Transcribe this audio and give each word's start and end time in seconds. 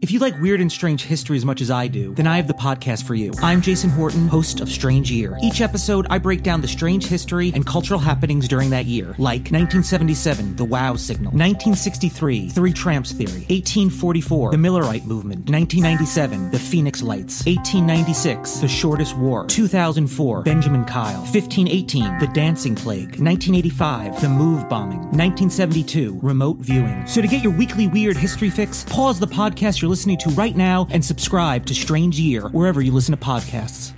If 0.00 0.12
you 0.12 0.20
like 0.20 0.40
weird 0.40 0.60
and 0.60 0.70
strange 0.70 1.02
history 1.02 1.36
as 1.36 1.44
much 1.44 1.60
as 1.60 1.72
I 1.72 1.88
do, 1.88 2.14
then 2.14 2.28
I 2.28 2.36
have 2.36 2.46
the 2.46 2.54
podcast 2.54 3.02
for 3.02 3.16
you. 3.16 3.32
I'm 3.42 3.60
Jason 3.60 3.90
Horton, 3.90 4.28
host 4.28 4.60
of 4.60 4.68
Strange 4.68 5.10
Year. 5.10 5.36
Each 5.42 5.60
episode, 5.60 6.06
I 6.08 6.18
break 6.18 6.44
down 6.44 6.60
the 6.60 6.68
strange 6.68 7.04
history 7.04 7.50
and 7.52 7.66
cultural 7.66 7.98
happenings 7.98 8.46
during 8.46 8.70
that 8.70 8.84
year, 8.84 9.06
like 9.18 9.50
1977, 9.50 10.54
the 10.54 10.64
Wow 10.64 10.94
Signal, 10.94 11.32
1963, 11.32 12.50
Three 12.50 12.72
Tramps 12.72 13.10
Theory, 13.10 13.44
1844, 13.50 14.52
the 14.52 14.56
Millerite 14.56 15.04
Movement, 15.04 15.50
1997, 15.50 16.52
the 16.52 16.60
Phoenix 16.60 17.02
Lights, 17.02 17.44
1896, 17.46 18.58
the 18.60 18.68
Shortest 18.68 19.16
War, 19.16 19.46
2004, 19.46 20.42
Benjamin 20.44 20.84
Kyle, 20.84 21.22
1518, 21.22 22.18
the 22.20 22.28
Dancing 22.28 22.76
Plague, 22.76 23.18
1985, 23.18 24.20
the 24.20 24.28
Move 24.28 24.68
Bombing, 24.68 25.00
1972, 25.10 26.20
Remote 26.22 26.58
Viewing. 26.58 27.04
So 27.08 27.20
to 27.20 27.26
get 27.26 27.42
your 27.42 27.52
weekly 27.52 27.88
weird 27.88 28.16
history 28.16 28.48
fix, 28.48 28.84
pause 28.84 29.18
the 29.18 29.26
podcast 29.26 29.87
you're 29.88 29.92
listening 29.92 30.18
to 30.18 30.28
right 30.30 30.54
now 30.54 30.86
and 30.90 31.02
subscribe 31.02 31.64
to 31.64 31.74
Strange 31.74 32.20
Year 32.20 32.48
wherever 32.50 32.82
you 32.82 32.92
listen 32.92 33.16
to 33.16 33.24
podcasts. 33.24 33.94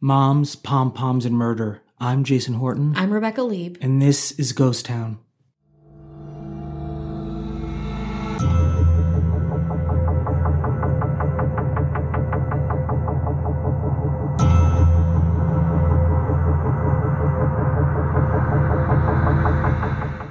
Moms, 0.00 0.54
Pom 0.54 0.92
Poms, 0.92 1.26
and 1.26 1.36
Murder. 1.36 1.82
I'm 1.98 2.22
Jason 2.22 2.54
Horton. 2.54 2.94
I'm 2.96 3.12
Rebecca 3.12 3.42
Leib. 3.42 3.76
And 3.80 4.00
this 4.00 4.30
is 4.32 4.52
Ghost 4.52 4.84
Town. 4.84 5.18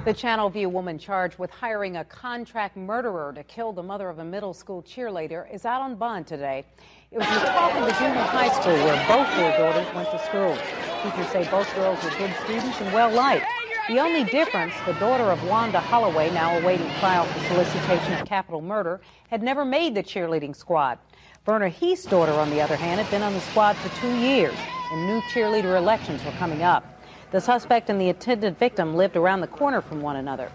The 0.06 0.14
Channelview 0.14 0.70
woman 0.70 1.00
charged 1.00 1.36
with 1.36 1.50
hiring 1.50 1.96
a 1.96 2.04
contract 2.04 2.76
murderer 2.76 3.32
to 3.34 3.42
kill 3.42 3.72
the 3.72 3.82
mother 3.82 4.08
of 4.08 4.20
a 4.20 4.24
middle 4.24 4.54
school 4.54 4.80
cheerleader 4.84 5.52
is 5.52 5.64
out 5.64 5.82
on 5.82 5.96
bond 5.96 6.28
today. 6.28 6.64
It 7.10 7.18
was 7.18 7.26
in 7.26 7.38
Coffin 7.38 7.82
Junior 7.98 8.22
High 8.22 8.50
School 8.50 8.74
where 8.74 9.08
both 9.08 9.26
their 9.34 9.58
daughters 9.58 9.92
went 9.96 10.08
to 10.12 10.18
school. 10.20 10.56
Teachers 11.02 11.32
say 11.32 11.50
both 11.50 11.74
girls 11.74 12.00
were 12.04 12.10
good 12.10 12.32
students 12.44 12.80
and 12.80 12.94
well 12.94 13.10
liked. 13.10 13.46
The 13.88 13.98
only 13.98 14.22
difference, 14.22 14.74
the 14.86 14.92
daughter 14.92 15.24
of 15.24 15.42
Wanda 15.48 15.80
Holloway, 15.80 16.30
now 16.30 16.56
awaiting 16.56 16.88
trial 17.00 17.24
for 17.24 17.40
solicitation 17.48 18.12
of 18.12 18.28
capital 18.28 18.62
murder, 18.62 19.00
had 19.28 19.42
never 19.42 19.64
made 19.64 19.96
the 19.96 20.04
cheerleading 20.04 20.54
squad. 20.54 21.00
Verna 21.44 21.68
Heath's 21.68 22.04
daughter, 22.04 22.32
on 22.34 22.50
the 22.50 22.60
other 22.60 22.76
hand, 22.76 23.00
had 23.00 23.10
been 23.10 23.22
on 23.22 23.32
the 23.32 23.40
squad 23.40 23.74
for 23.78 23.88
two 24.00 24.16
years, 24.18 24.54
and 24.92 25.04
new 25.08 25.20
cheerleader 25.32 25.76
elections 25.76 26.24
were 26.24 26.30
coming 26.32 26.62
up. 26.62 26.95
The 27.36 27.42
suspect 27.42 27.90
and 27.90 28.00
the 28.00 28.08
attended 28.08 28.58
victim 28.58 28.96
lived 28.96 29.14
around 29.14 29.42
the 29.42 29.46
corner 29.46 29.82
from 29.82 30.00
one 30.00 30.16
another. 30.16 30.50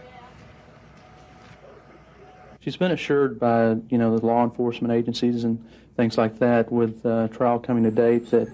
She's 2.59 2.75
been 2.75 2.89
assured 2.89 3.39
by, 3.39 3.75
you 3.89 3.99
know, 3.99 4.17
the 4.17 4.25
law 4.25 4.43
enforcement 4.43 4.91
agencies 4.91 5.43
and 5.43 5.63
things 5.95 6.17
like 6.17 6.39
that 6.39 6.71
with 6.71 7.05
uh, 7.05 7.27
trial 7.27 7.59
coming 7.59 7.83
to 7.83 7.91
date 7.91 8.31
that, 8.31 8.47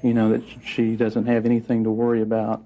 you 0.00 0.14
know, 0.14 0.30
that 0.30 0.44
she 0.64 0.94
doesn't 0.94 1.26
have 1.26 1.44
anything 1.44 1.82
to 1.82 1.90
worry 1.90 2.22
about. 2.22 2.62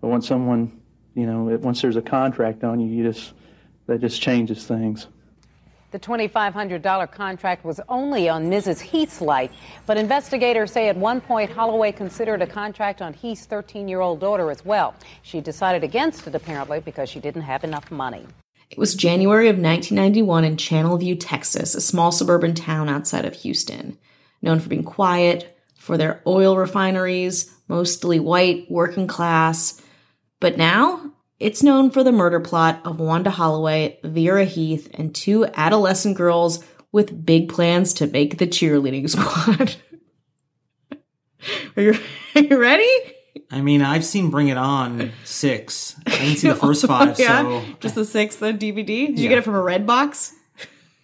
But 0.00 0.08
once 0.08 0.26
someone, 0.26 0.80
you 1.14 1.26
know, 1.26 1.44
once 1.58 1.80
there's 1.80 1.94
a 1.94 2.02
contract 2.02 2.64
on 2.64 2.80
you, 2.80 2.88
you 2.88 3.04
just, 3.04 3.34
that 3.86 4.00
just 4.00 4.20
changes 4.20 4.66
things. 4.66 5.06
The 5.92 5.98
$2,500 6.00 7.10
contract 7.12 7.64
was 7.64 7.80
only 7.88 8.28
on 8.28 8.50
Mrs. 8.50 8.80
Heath's 8.80 9.20
life, 9.20 9.50
but 9.86 9.96
investigators 9.96 10.72
say 10.72 10.88
at 10.88 10.96
one 10.96 11.20
point 11.20 11.50
Holloway 11.50 11.92
considered 11.92 12.42
a 12.42 12.46
contract 12.46 13.00
on 13.02 13.14
Heath's 13.14 13.46
13 13.46 13.86
year 13.86 14.00
old 14.00 14.20
daughter 14.20 14.50
as 14.50 14.64
well. 14.64 14.94
She 15.22 15.40
decided 15.40 15.84
against 15.84 16.26
it 16.26 16.34
apparently 16.34 16.80
because 16.80 17.08
she 17.08 17.20
didn't 17.20 17.42
have 17.42 17.62
enough 17.62 17.90
money. 17.90 18.26
It 18.68 18.78
was 18.78 18.96
January 18.96 19.48
of 19.48 19.56
1991 19.56 20.44
in 20.44 20.56
Channelview, 20.56 21.18
Texas, 21.20 21.76
a 21.76 21.80
small 21.80 22.10
suburban 22.10 22.54
town 22.54 22.88
outside 22.88 23.24
of 23.24 23.34
Houston. 23.34 23.96
Known 24.42 24.58
for 24.58 24.68
being 24.68 24.82
quiet, 24.82 25.56
for 25.76 25.96
their 25.96 26.20
oil 26.26 26.56
refineries, 26.56 27.54
mostly 27.68 28.18
white, 28.18 28.68
working 28.68 29.06
class. 29.06 29.80
But 30.40 30.56
now 30.56 31.12
it's 31.38 31.62
known 31.62 31.90
for 31.90 32.02
the 32.02 32.12
murder 32.12 32.40
plot 32.40 32.80
of 32.84 32.98
Wanda 33.00 33.30
Holloway, 33.30 33.98
Vera 34.02 34.44
Heath, 34.44 34.88
and 34.94 35.14
two 35.14 35.46
adolescent 35.54 36.16
girls 36.16 36.64
with 36.92 37.24
big 37.26 37.48
plans 37.48 37.92
to 37.94 38.06
make 38.06 38.38
the 38.38 38.46
cheerleading 38.46 39.08
squad. 39.10 39.76
are, 41.76 41.82
you, 41.82 41.98
are 42.34 42.40
you 42.42 42.58
ready? 42.60 42.88
I 43.50 43.60
mean, 43.60 43.82
I've 43.82 44.04
seen 44.04 44.30
Bring 44.30 44.48
It 44.48 44.56
On 44.56 45.12
six. 45.24 45.94
I 46.06 46.10
didn't 46.10 46.36
see 46.38 46.48
the 46.48 46.54
first 46.66 46.86
five, 46.86 47.18
yeah, 47.18 47.42
so 47.42 47.64
just 47.80 47.94
the 47.94 48.04
sixth 48.04 48.42
on 48.42 48.58
DVD. 48.58 48.86
Did 48.86 49.18
Yeah. 49.18 49.22
you 49.22 49.28
get 49.28 49.38
it 49.38 49.44
from 49.44 49.54
a 49.54 49.62
red 49.62 49.86
box? 49.86 50.34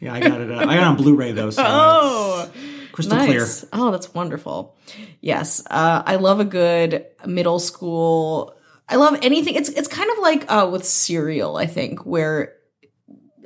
yeah, 0.00 0.14
I 0.14 0.20
got 0.20 0.40
it. 0.40 0.50
Uh, 0.50 0.56
I 0.56 0.64
got 0.64 0.76
it 0.76 0.82
on 0.82 0.96
Blu-ray 0.96 1.32
though, 1.32 1.50
so 1.50 1.62
Oh, 1.66 2.50
it's 2.54 2.90
crystal 2.92 3.18
clear. 3.18 3.46
Oh, 3.72 3.90
that's 3.90 4.12
wonderful. 4.14 4.74
Yes, 5.20 5.62
uh, 5.70 6.02
I 6.04 6.16
love 6.16 6.40
a 6.40 6.44
good 6.44 7.06
middle 7.26 7.58
school. 7.60 8.54
I 8.92 8.96
love 8.96 9.18
anything. 9.22 9.54
It's 9.54 9.70
it's 9.70 9.88
kind 9.88 10.10
of 10.10 10.18
like 10.18 10.44
uh, 10.52 10.68
with 10.70 10.84
Serial, 10.84 11.56
I 11.56 11.66
think, 11.66 12.04
where 12.04 12.54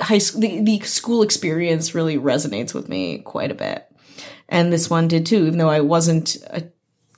high 0.00 0.18
school 0.18 0.40
the, 0.40 0.60
the 0.60 0.80
school 0.80 1.22
experience 1.22 1.94
really 1.94 2.18
resonates 2.18 2.74
with 2.74 2.88
me 2.88 3.18
quite 3.18 3.52
a 3.52 3.54
bit, 3.54 3.86
and 4.48 4.72
this 4.72 4.90
one 4.90 5.06
did 5.06 5.24
too. 5.24 5.46
Even 5.46 5.58
though 5.58 5.70
I 5.70 5.82
wasn't 5.82 6.36
a 6.50 6.68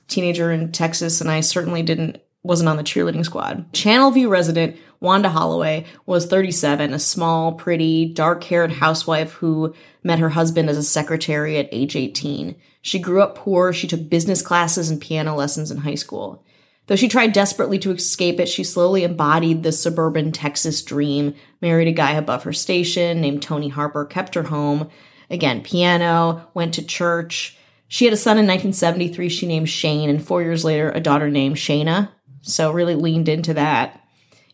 teenager 0.07 0.51
in 0.51 0.71
Texas, 0.71 1.21
and 1.21 1.31
I 1.31 1.39
certainly 1.39 1.81
didn't 1.81 2.21
wasn't 2.43 2.69
on 2.69 2.77
the 2.77 2.83
cheerleading 2.83 3.25
squad. 3.25 3.73
Channelview 3.73 4.29
resident 4.29 4.77
Wanda 4.99 5.29
Holloway 5.29 5.85
was 6.05 6.27
37, 6.27 6.93
a 6.93 6.99
small, 6.99 7.53
pretty, 7.53 8.13
dark-haired 8.13 8.73
housewife 8.73 9.33
who 9.33 9.73
met 10.03 10.19
her 10.19 10.29
husband 10.29 10.69
as 10.69 10.77
a 10.77 10.83
secretary 10.83 11.57
at 11.57 11.69
age 11.71 11.95
18. 11.95 12.55
She 12.81 12.99
grew 12.99 13.21
up 13.23 13.35
poor. 13.35 13.73
She 13.73 13.87
took 13.87 14.07
business 14.07 14.41
classes 14.41 14.89
and 14.89 15.01
piano 15.01 15.35
lessons 15.35 15.71
in 15.71 15.77
high 15.77 15.95
school. 15.95 16.43
Though 16.89 16.95
she 16.95 17.07
tried 17.07 17.33
desperately 17.33 17.77
to 17.79 17.91
escape 17.91 18.39
it, 18.39 18.49
she 18.49 18.63
slowly 18.63 19.03
embodied 19.03 19.61
the 19.61 19.71
suburban 19.71 20.31
Texas 20.31 20.81
dream, 20.81 21.35
married 21.61 21.87
a 21.87 21.91
guy 21.91 22.13
above 22.13 22.41
her 22.43 22.51
station 22.51 23.21
named 23.21 23.43
Tony 23.43 23.69
Harper, 23.69 24.05
kept 24.05 24.33
her 24.33 24.41
home. 24.41 24.89
Again, 25.29 25.61
piano, 25.61 26.49
went 26.55 26.73
to 26.73 26.83
church. 26.83 27.55
She 27.87 28.05
had 28.05 28.13
a 28.15 28.17
son 28.17 28.39
in 28.39 28.47
1973 28.47 29.29
she 29.29 29.45
named 29.45 29.69
Shane, 29.69 30.09
and 30.09 30.25
four 30.25 30.41
years 30.41 30.65
later, 30.65 30.89
a 30.89 30.99
daughter 30.99 31.29
named 31.29 31.57
Shayna. 31.57 32.09
So 32.41 32.71
really 32.71 32.95
leaned 32.95 33.29
into 33.29 33.53
that. 33.53 34.03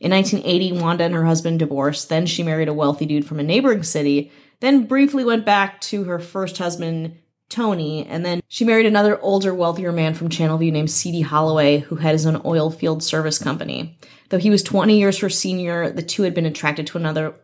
In 0.02 0.12
1980, 0.12 0.82
Wanda 0.82 1.06
and 1.06 1.16
her 1.16 1.26
husband 1.26 1.60
divorced. 1.60 2.10
Then 2.10 2.26
she 2.26 2.44
married 2.44 2.68
a 2.68 2.74
wealthy 2.74 3.06
dude 3.06 3.26
from 3.26 3.40
a 3.40 3.44
neighboring 3.44 3.84
city, 3.84 4.30
then 4.60 4.88
briefly 4.88 5.24
went 5.24 5.46
back 5.46 5.80
to 5.82 6.04
her 6.04 6.20
first 6.20 6.58
husband, 6.58 7.18
Tony, 7.50 8.06
and 8.06 8.26
then 8.26 8.42
she 8.48 8.66
married 8.66 8.86
another 8.86 9.22
older, 9.22 9.54
wealthier 9.54 9.92
man 9.92 10.14
from 10.14 10.30
Channelview 10.30 10.72
named 10.72 10.92
C.D. 10.92 11.22
Holloway, 11.22 11.80
who 11.80 11.96
had 11.96 12.14
his 12.14 12.26
own 12.26 12.42
oil 12.44 12.72
field 12.72 13.04
service 13.04 13.38
company. 13.38 13.98
Though 14.30 14.40
he 14.40 14.50
was 14.50 14.64
20 14.64 14.98
years 14.98 15.20
her 15.20 15.30
senior, 15.30 15.90
the 15.92 16.02
two 16.02 16.24
had 16.24 16.34
been 16.34 16.46
attracted 16.46 16.88
to 16.88 16.98
another. 16.98 17.36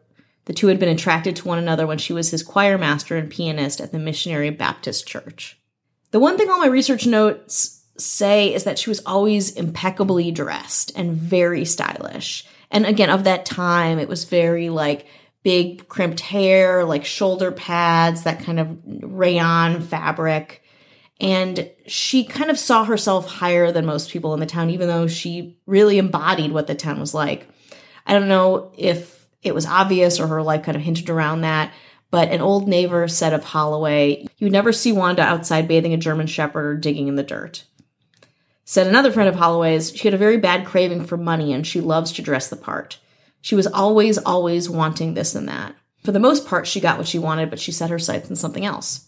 The 0.46 0.54
two 0.54 0.68
had 0.68 0.80
been 0.80 0.90
attracted 0.90 1.36
to 1.38 1.48
one 1.48 1.60
another 1.60 1.86
when 1.86 2.00
she 2.00 2.14
was 2.14 2.32
his 2.32 2.44
choir 2.44 2.78
master 2.78 3.16
and 3.16 3.30
pianist 3.30 3.80
at 3.80 3.92
the 3.92 4.00
Missionary 4.00 4.50
Baptist 4.50 5.08
Church. 5.08 5.60
The 6.10 6.20
one 6.20 6.38
thing 6.38 6.50
all 6.50 6.60
my 6.60 6.68
research 6.68 7.06
notes 7.06 7.86
say 7.98 8.54
is 8.54 8.64
that 8.64 8.80
she 8.80 8.90
was 8.90 9.02
always 9.06 9.52
impeccably 9.56 10.32
dressed 10.32 10.92
and 10.96 11.14
very 11.14 11.64
stylish. 11.64 12.46
And 12.72 12.86
again, 12.86 13.10
of 13.10 13.26
that 13.26 13.46
time, 13.46 14.00
it 14.00 14.08
was 14.08 14.26
very 14.26 14.70
like 14.70 15.06
big 15.44 15.88
crimped 15.88 16.20
hair, 16.20 16.84
like 16.86 17.06
shoulder 17.06 17.52
pads, 17.52 18.24
that 18.24 18.44
kind 18.44 18.60
of 18.60 18.78
rayon 18.86 19.82
fabric. 19.82 20.64
And 21.20 21.70
she 21.86 22.24
kind 22.24 22.50
of 22.50 22.58
saw 22.58 22.84
herself 22.84 23.28
higher 23.28 23.72
than 23.72 23.86
most 23.86 24.10
people 24.10 24.34
in 24.34 24.40
the 24.40 24.46
town, 24.46 24.72
even 24.72 24.88
though 24.88 25.08
she 25.08 25.58
really 25.66 25.98
embodied 25.98 26.52
what 26.52 26.68
the 26.68 26.76
town 26.76 27.00
was 27.00 27.14
like. 27.14 27.48
I 28.08 28.14
don't 28.14 28.28
know 28.28 28.72
if 28.78 29.28
it 29.44 29.54
was 29.54 29.66
obvious 29.66 30.20
or 30.20 30.28
her 30.28 30.42
life 30.42 30.64
kind 30.64 30.76
of 30.76 30.82
hinted 30.82 31.10
around 31.10 31.42
that, 31.42 31.74
but 32.10 32.30
an 32.30 32.42
old 32.42 32.68
neighbor 32.68 33.08
said 33.08 33.34
of 33.34 33.44
Holloway, 33.44 34.26
you 34.38 34.50
never 34.50 34.74
see 34.74 34.92
Wanda 34.92 35.22
outside 35.22 35.68
bathing 35.68 35.94
a 35.94 35.98
German 35.98 36.28
Shepherd 36.28 36.66
or 36.66 36.76
digging 36.76 37.08
in 37.08 37.16
the 37.16 37.24
dirt. 37.24 37.66
Said 38.66 38.88
another 38.88 39.12
friend 39.12 39.30
of 39.30 39.36
Holloway's, 39.36 39.96
she 39.96 40.08
had 40.08 40.14
a 40.14 40.18
very 40.18 40.38
bad 40.38 40.66
craving 40.66 41.06
for 41.06 41.18
money 41.18 41.54
and 41.54 41.66
she 41.66 41.82
loves 41.82 42.12
to 42.14 42.22
dress 42.22 42.50
the 42.50 42.56
part. 42.56 43.00
She 43.42 43.56
was 43.56 43.68
always, 43.68 44.18
always 44.20 44.70
wanting 44.70 45.14
this 45.14 45.36
and 45.36 45.48
that. 45.50 45.76
For 46.04 46.12
the 46.12 46.20
most 46.20 46.48
part, 46.48 46.68
she 46.68 46.80
got 46.80 46.98
what 46.98 47.08
she 47.08 47.20
wanted, 47.20 47.50
but 47.50 47.60
she 47.60 47.72
set 47.72 47.90
her 47.90 48.00
sights 48.00 48.30
on 48.30 48.36
something 48.36 48.66
else. 48.66 49.08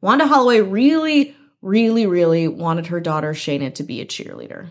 Wanda 0.00 0.26
Holloway 0.26 0.60
really, 0.60 1.34
really, 1.62 2.06
really 2.06 2.48
wanted 2.48 2.86
her 2.88 3.00
daughter 3.00 3.32
Shayna 3.32 3.74
to 3.74 3.82
be 3.82 4.00
a 4.00 4.06
cheerleader. 4.06 4.68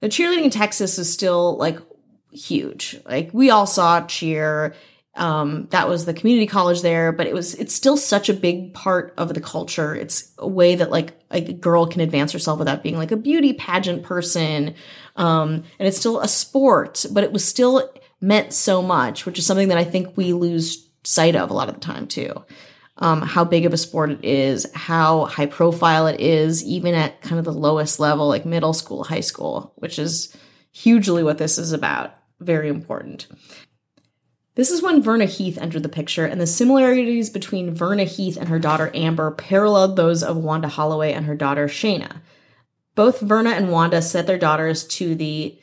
The 0.00 0.08
cheerleading 0.08 0.44
in 0.44 0.50
Texas 0.50 0.98
is 0.98 1.12
still 1.12 1.56
like 1.56 1.78
huge. 2.32 3.00
Like 3.04 3.30
we 3.32 3.50
all 3.50 3.66
saw 3.66 4.06
cheer. 4.06 4.74
Um, 5.18 5.66
that 5.70 5.88
was 5.88 6.04
the 6.04 6.14
community 6.14 6.46
college 6.46 6.82
there, 6.82 7.10
but 7.10 7.26
it 7.26 7.34
was 7.34 7.54
it's 7.54 7.74
still 7.74 7.96
such 7.96 8.28
a 8.28 8.34
big 8.34 8.72
part 8.72 9.12
of 9.18 9.34
the 9.34 9.40
culture. 9.40 9.94
It's 9.94 10.32
a 10.38 10.46
way 10.46 10.76
that 10.76 10.90
like 10.90 11.20
a 11.30 11.40
girl 11.40 11.86
can 11.86 12.00
advance 12.00 12.32
herself 12.32 12.58
without 12.58 12.84
being 12.84 12.96
like 12.96 13.10
a 13.10 13.16
beauty 13.16 13.52
pageant 13.52 14.04
person. 14.04 14.74
Um, 15.16 15.64
and 15.78 15.88
it's 15.88 15.98
still 15.98 16.20
a 16.20 16.28
sport, 16.28 17.04
but 17.10 17.24
it 17.24 17.32
was 17.32 17.44
still 17.44 17.92
meant 18.20 18.52
so 18.52 18.80
much, 18.80 19.26
which 19.26 19.38
is 19.38 19.46
something 19.46 19.68
that 19.68 19.78
I 19.78 19.84
think 19.84 20.16
we 20.16 20.32
lose 20.32 20.88
sight 21.02 21.34
of 21.34 21.50
a 21.50 21.54
lot 21.54 21.68
of 21.68 21.74
the 21.74 21.80
time 21.80 22.06
too. 22.06 22.44
Um, 22.98 23.22
how 23.22 23.44
big 23.44 23.64
of 23.64 23.72
a 23.72 23.76
sport 23.76 24.10
it 24.10 24.24
is, 24.24 24.66
how 24.74 25.26
high 25.26 25.46
profile 25.46 26.06
it 26.08 26.20
is, 26.20 26.64
even 26.64 26.94
at 26.94 27.20
kind 27.22 27.38
of 27.38 27.44
the 27.44 27.52
lowest 27.52 28.00
level, 28.00 28.28
like 28.28 28.44
middle 28.44 28.72
school, 28.72 29.04
high 29.04 29.20
school, 29.20 29.72
which 29.76 29.98
is 29.98 30.36
hugely 30.72 31.22
what 31.22 31.38
this 31.38 31.58
is 31.58 31.72
about. 31.72 32.14
Very 32.40 32.68
important. 32.68 33.26
This 34.58 34.72
is 34.72 34.82
when 34.82 35.00
Verna 35.00 35.26
Heath 35.26 35.56
entered 35.56 35.84
the 35.84 35.88
picture, 35.88 36.26
and 36.26 36.40
the 36.40 36.46
similarities 36.46 37.30
between 37.30 37.72
Verna 37.72 38.02
Heath 38.02 38.36
and 38.36 38.48
her 38.48 38.58
daughter 38.58 38.90
Amber 38.92 39.30
paralleled 39.30 39.94
those 39.94 40.24
of 40.24 40.36
Wanda 40.36 40.66
Holloway 40.66 41.12
and 41.12 41.26
her 41.26 41.36
daughter 41.36 41.68
Shayna. 41.68 42.16
Both 42.96 43.20
Verna 43.20 43.50
and 43.50 43.70
Wanda 43.70 44.02
sent 44.02 44.26
their 44.26 44.36
daughters 44.36 44.84
to 44.88 45.14
the 45.14 45.56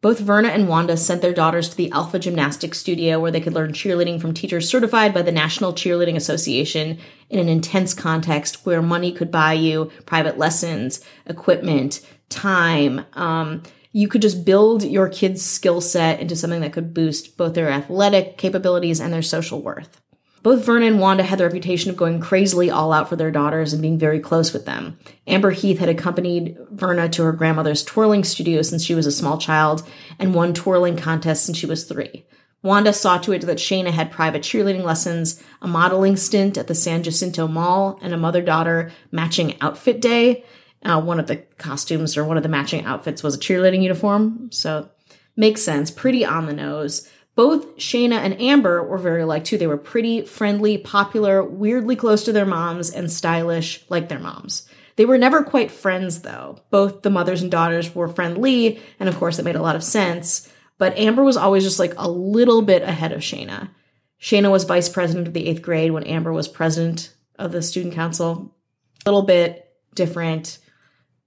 both 0.00 0.18
Verna 0.18 0.48
and 0.48 0.66
Wanda 0.66 0.96
sent 0.96 1.22
their 1.22 1.32
daughters 1.32 1.68
to 1.68 1.76
the 1.76 1.92
Alpha 1.92 2.18
Gymnastics 2.18 2.80
Studio 2.80 3.20
where 3.20 3.30
they 3.30 3.40
could 3.40 3.54
learn 3.54 3.72
cheerleading 3.72 4.20
from 4.20 4.34
teachers 4.34 4.68
certified 4.68 5.14
by 5.14 5.22
the 5.22 5.30
National 5.30 5.72
Cheerleading 5.72 6.16
Association 6.16 6.98
in 7.28 7.38
an 7.38 7.48
intense 7.48 7.94
context 7.94 8.66
where 8.66 8.82
money 8.82 9.12
could 9.12 9.30
buy 9.30 9.52
you 9.52 9.92
private 10.06 10.38
lessons, 10.38 11.04
equipment, 11.26 12.04
time, 12.30 13.04
um, 13.12 13.62
you 13.92 14.08
could 14.08 14.22
just 14.22 14.44
build 14.44 14.82
your 14.82 15.08
kids' 15.08 15.44
skill 15.44 15.80
set 15.80 16.20
into 16.20 16.36
something 16.36 16.60
that 16.60 16.72
could 16.72 16.94
boost 16.94 17.36
both 17.36 17.54
their 17.54 17.70
athletic 17.70 18.38
capabilities 18.38 19.00
and 19.00 19.12
their 19.12 19.22
social 19.22 19.62
worth. 19.62 20.00
Both 20.42 20.64
Verna 20.64 20.86
and 20.86 21.00
Wanda 21.00 21.22
had 21.22 21.38
the 21.38 21.44
reputation 21.44 21.90
of 21.90 21.98
going 21.98 22.18
crazily 22.18 22.70
all 22.70 22.94
out 22.94 23.10
for 23.10 23.16
their 23.16 23.30
daughters 23.30 23.74
and 23.74 23.82
being 23.82 23.98
very 23.98 24.20
close 24.20 24.54
with 24.54 24.64
them. 24.64 24.98
Amber 25.26 25.50
Heath 25.50 25.78
had 25.78 25.90
accompanied 25.90 26.56
Verna 26.70 27.10
to 27.10 27.24
her 27.24 27.32
grandmother's 27.32 27.84
twirling 27.84 28.24
studio 28.24 28.62
since 28.62 28.82
she 28.82 28.94
was 28.94 29.04
a 29.04 29.12
small 29.12 29.36
child 29.36 29.86
and 30.18 30.34
won 30.34 30.54
twirling 30.54 30.96
contests 30.96 31.42
since 31.42 31.58
she 31.58 31.66
was 31.66 31.84
three. 31.84 32.24
Wanda 32.62 32.92
saw 32.92 33.18
to 33.18 33.32
it 33.32 33.42
that 33.42 33.58
Shayna 33.58 33.90
had 33.90 34.10
private 34.10 34.42
cheerleading 34.42 34.84
lessons, 34.84 35.42
a 35.60 35.68
modeling 35.68 36.16
stint 36.16 36.56
at 36.56 36.68
the 36.68 36.74
San 36.74 37.02
Jacinto 37.02 37.46
Mall, 37.46 37.98
and 38.02 38.12
a 38.12 38.18
mother 38.18 38.42
daughter 38.42 38.92
matching 39.10 39.56
outfit 39.60 40.00
day, 40.00 40.44
uh, 40.84 41.00
one 41.00 41.20
of 41.20 41.26
the 41.26 41.36
costumes 41.58 42.16
or 42.16 42.24
one 42.24 42.36
of 42.36 42.42
the 42.42 42.48
matching 42.48 42.84
outfits 42.84 43.22
was 43.22 43.34
a 43.34 43.38
cheerleading 43.38 43.82
uniform. 43.82 44.50
So 44.52 44.88
makes 45.36 45.62
sense. 45.62 45.90
Pretty 45.90 46.24
on 46.24 46.46
the 46.46 46.52
nose. 46.52 47.08
Both 47.36 47.76
Shayna 47.76 48.16
and 48.16 48.40
Amber 48.40 48.82
were 48.82 48.98
very 48.98 49.24
like 49.24 49.44
too. 49.44 49.56
They 49.56 49.66
were 49.66 49.76
pretty, 49.76 50.22
friendly, 50.22 50.78
popular, 50.78 51.42
weirdly 51.44 51.96
close 51.96 52.24
to 52.24 52.32
their 52.32 52.46
moms, 52.46 52.90
and 52.90 53.10
stylish 53.10 53.84
like 53.88 54.08
their 54.08 54.18
moms. 54.18 54.68
They 54.96 55.06
were 55.06 55.16
never 55.16 55.42
quite 55.42 55.70
friends 55.70 56.22
though. 56.22 56.58
Both 56.70 57.02
the 57.02 57.10
mothers 57.10 57.40
and 57.40 57.50
daughters 57.50 57.94
were 57.94 58.08
friendly, 58.08 58.80
and 58.98 59.08
of 59.08 59.16
course, 59.16 59.38
it 59.38 59.44
made 59.44 59.56
a 59.56 59.62
lot 59.62 59.76
of 59.76 59.84
sense. 59.84 60.52
But 60.76 60.98
Amber 60.98 61.22
was 61.22 61.36
always 61.36 61.62
just 61.62 61.78
like 61.78 61.94
a 61.96 62.10
little 62.10 62.62
bit 62.62 62.82
ahead 62.82 63.12
of 63.12 63.20
Shayna. 63.20 63.70
Shayna 64.20 64.50
was 64.50 64.64
vice 64.64 64.88
president 64.88 65.26
of 65.26 65.32
the 65.32 65.46
eighth 65.46 65.62
grade 65.62 65.92
when 65.92 66.04
Amber 66.04 66.32
was 66.32 66.48
president 66.48 67.14
of 67.38 67.52
the 67.52 67.62
student 67.62 67.94
council. 67.94 68.54
A 69.06 69.10
little 69.10 69.22
bit 69.22 69.66
different 69.94 70.58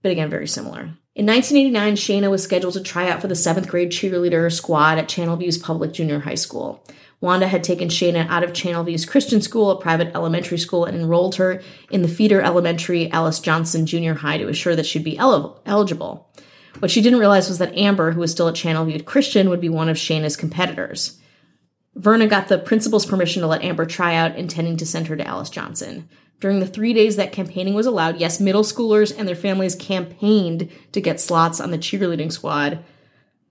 but 0.03 0.11
again, 0.11 0.29
very 0.29 0.47
similar. 0.47 0.91
In 1.15 1.25
1989, 1.25 1.95
Shayna 1.95 2.29
was 2.29 2.43
scheduled 2.43 2.73
to 2.73 2.81
try 2.81 3.09
out 3.09 3.21
for 3.21 3.27
the 3.27 3.35
seventh 3.35 3.67
grade 3.67 3.91
cheerleader 3.91 4.51
squad 4.51 4.97
at 4.97 5.07
Channelview's 5.07 5.57
public 5.57 5.93
junior 5.93 6.19
high 6.19 6.35
school. 6.35 6.83
Wanda 7.21 7.47
had 7.47 7.63
taken 7.63 7.87
Shayna 7.87 8.27
out 8.27 8.43
of 8.43 8.51
Channelview's 8.51 9.05
Christian 9.05 9.39
school, 9.39 9.71
a 9.71 9.79
private 9.79 10.13
elementary 10.13 10.57
school, 10.57 10.83
and 10.83 10.97
enrolled 10.97 11.35
her 11.35 11.61
in 11.89 12.01
the 12.01 12.09
feeder 12.09 12.41
elementary 12.41 13.09
Alice 13.11 13.39
Johnson 13.39 13.85
Junior 13.85 14.13
High 14.13 14.39
to 14.39 14.49
assure 14.49 14.75
that 14.75 14.85
she'd 14.85 15.05
be 15.05 15.17
el- 15.17 15.61
eligible. 15.65 16.29
What 16.79 16.91
she 16.91 17.01
didn't 17.01 17.19
realize 17.19 17.47
was 17.47 17.59
that 17.59 17.77
Amber, 17.77 18.11
who 18.11 18.19
was 18.19 18.31
still 18.31 18.49
at 18.49 18.55
Channelview 18.55 19.05
Christian, 19.05 19.49
would 19.49 19.61
be 19.61 19.69
one 19.69 19.87
of 19.87 19.95
Shayna's 19.95 20.35
competitors. 20.35 21.17
Verna 21.95 22.27
got 22.27 22.49
the 22.49 22.57
principal's 22.57 23.05
permission 23.05 23.41
to 23.41 23.47
let 23.47 23.63
Amber 23.63 23.85
try 23.85 24.15
out, 24.15 24.35
intending 24.35 24.75
to 24.77 24.85
send 24.85 25.07
her 25.07 25.15
to 25.15 25.25
Alice 25.25 25.49
Johnson. 25.49 26.09
During 26.43 26.59
the 26.59 26.67
three 26.67 26.91
days 26.91 27.15
that 27.15 27.31
campaigning 27.31 27.73
was 27.73 27.85
allowed, 27.85 28.19
yes, 28.19 28.41
middle 28.41 28.63
schoolers 28.63 29.17
and 29.17 29.25
their 29.25 29.33
families 29.33 29.75
campaigned 29.75 30.69
to 30.91 30.99
get 30.99 31.21
slots 31.21 31.61
on 31.61 31.71
the 31.71 31.77
cheerleading 31.77 32.33
squad. 32.33 32.83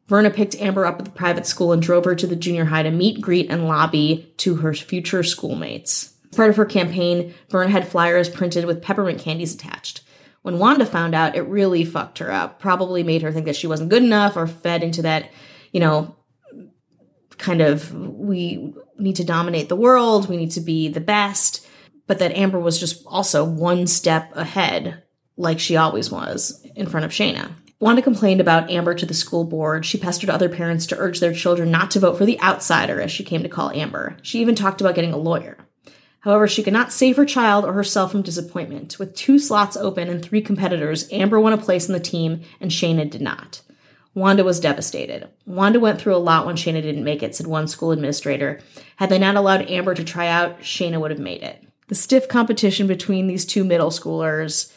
Verna 0.09 0.29
picked 0.29 0.61
Amber 0.61 0.85
up 0.85 0.99
at 0.99 1.07
the 1.07 1.11
private 1.11 1.47
school 1.47 1.73
and 1.73 1.81
drove 1.81 2.05
her 2.05 2.15
to 2.15 2.27
the 2.27 2.37
junior 2.37 2.67
high 2.67 2.83
to 2.83 2.91
meet, 2.91 3.23
greet, 3.23 3.51
and 3.51 3.67
lobby 3.67 4.31
to 4.37 4.57
her 4.57 4.75
future 4.75 5.23
schoolmates. 5.23 6.13
As 6.31 6.37
part 6.37 6.51
of 6.51 6.57
her 6.57 6.67
campaign, 6.67 7.33
Verna 7.49 7.71
had 7.71 7.89
flyers 7.89 8.29
printed 8.29 8.67
with 8.67 8.83
peppermint 8.83 9.21
candies 9.21 9.55
attached. 9.55 10.03
When 10.43 10.59
Wanda 10.59 10.85
found 10.85 11.15
out, 11.15 11.35
it 11.35 11.49
really 11.49 11.87
fucked 11.87 12.19
her 12.19 12.31
up. 12.31 12.61
Probably 12.61 13.03
made 13.03 13.23
her 13.23 13.33
think 13.33 13.47
that 13.47 13.57
she 13.57 13.67
wasn't 13.67 13.89
good 13.89 14.03
enough 14.03 14.37
or 14.37 14.47
fed 14.47 14.83
into 14.83 15.01
that, 15.01 15.31
you 15.73 15.81
know, 15.81 16.15
kind 17.39 17.63
of 17.63 17.95
we 17.95 18.75
need 18.99 19.17
to 19.17 19.25
dominate 19.25 19.71
the 19.71 19.77
world, 19.77 20.29
we 20.29 20.37
need 20.37 20.51
to 20.51 20.61
be 20.61 20.89
the 20.89 21.01
best 21.01 21.67
but 22.07 22.19
that 22.19 22.37
Amber 22.37 22.59
was 22.59 22.79
just 22.79 23.05
also 23.07 23.45
one 23.45 23.87
step 23.87 24.35
ahead, 24.37 25.03
like 25.37 25.61
she 25.61 25.77
always 25.77 26.11
was, 26.11 26.65
in 26.75 26.87
front 26.87 27.07
of 27.07 27.13
Shayna. 27.13 27.53
Wanda 27.83 28.01
complained 28.01 28.41
about 28.41 28.71
Amber 28.71 28.95
to 28.95 29.07
the 29.07 29.13
school 29.13 29.45
board. 29.45 29.85
She 29.85 29.99
pestered 29.99 30.31
other 30.31 30.49
parents 30.49 30.87
to 30.87 30.99
urge 30.99 31.19
their 31.19 31.35
children 31.35 31.71
not 31.71 31.91
to 31.91 32.01
vote 32.01 32.17
for 32.17 32.25
the 32.25 32.41
outsider, 32.41 33.01
as 33.01 33.11
she 33.11 33.25
came 33.25 33.43
to 33.43 33.49
call 33.49 33.71
Amber. 33.71 34.17
She 34.23 34.41
even 34.41 34.55
talked 34.55 34.81
about 34.81 34.95
getting 34.95 35.13
a 35.13 35.17
lawyer. 35.17 35.59
However, 36.21 36.47
she 36.47 36.63
could 36.63 36.73
not 36.73 36.93
save 36.93 37.17
her 37.17 37.25
child 37.25 37.65
or 37.65 37.73
herself 37.73 38.13
from 38.13 38.23
disappointment. 38.23 39.01
With 39.01 39.17
two 39.17 39.41
slots 39.41 39.77
open 39.77 40.09
and 40.09 40.25
three 40.25 40.41
competitors, 40.41 41.09
Amber 41.11 41.41
won 41.41 41.53
a 41.53 41.59
place 41.59 41.89
in 41.89 41.93
the 41.93 41.99
team, 41.99 42.43
and 42.61 42.71
Shayna 42.71 43.11
did 43.11 43.21
not. 43.21 43.63
Wanda 44.15 44.45
was 44.45 44.61
devastated. 44.61 45.29
Wanda 45.45 45.81
went 45.81 46.01
through 46.01 46.15
a 46.15 46.19
lot 46.19 46.47
when 46.47 46.55
Shayna 46.55 46.83
didn't 46.83 47.03
make 47.03 47.25
it, 47.25 47.35
said 47.35 47.49
one 47.49 47.67
school 47.67 47.91
administrator. 47.91 48.61
Had 48.95 49.09
they 49.09 49.19
not 49.19 49.35
allowed 49.35 49.69
Amber 49.69 49.95
to 49.95 50.05
try 50.05 50.29
out, 50.29 50.61
Shayna 50.61 51.01
would 51.01 51.11
have 51.11 51.19
made 51.19 51.43
it 51.43 51.62
the 51.93 51.97
stiff 51.97 52.27
competition 52.27 52.87
between 52.87 53.27
these 53.27 53.45
two 53.45 53.65
middle 53.65 53.91
schoolers, 53.91 54.73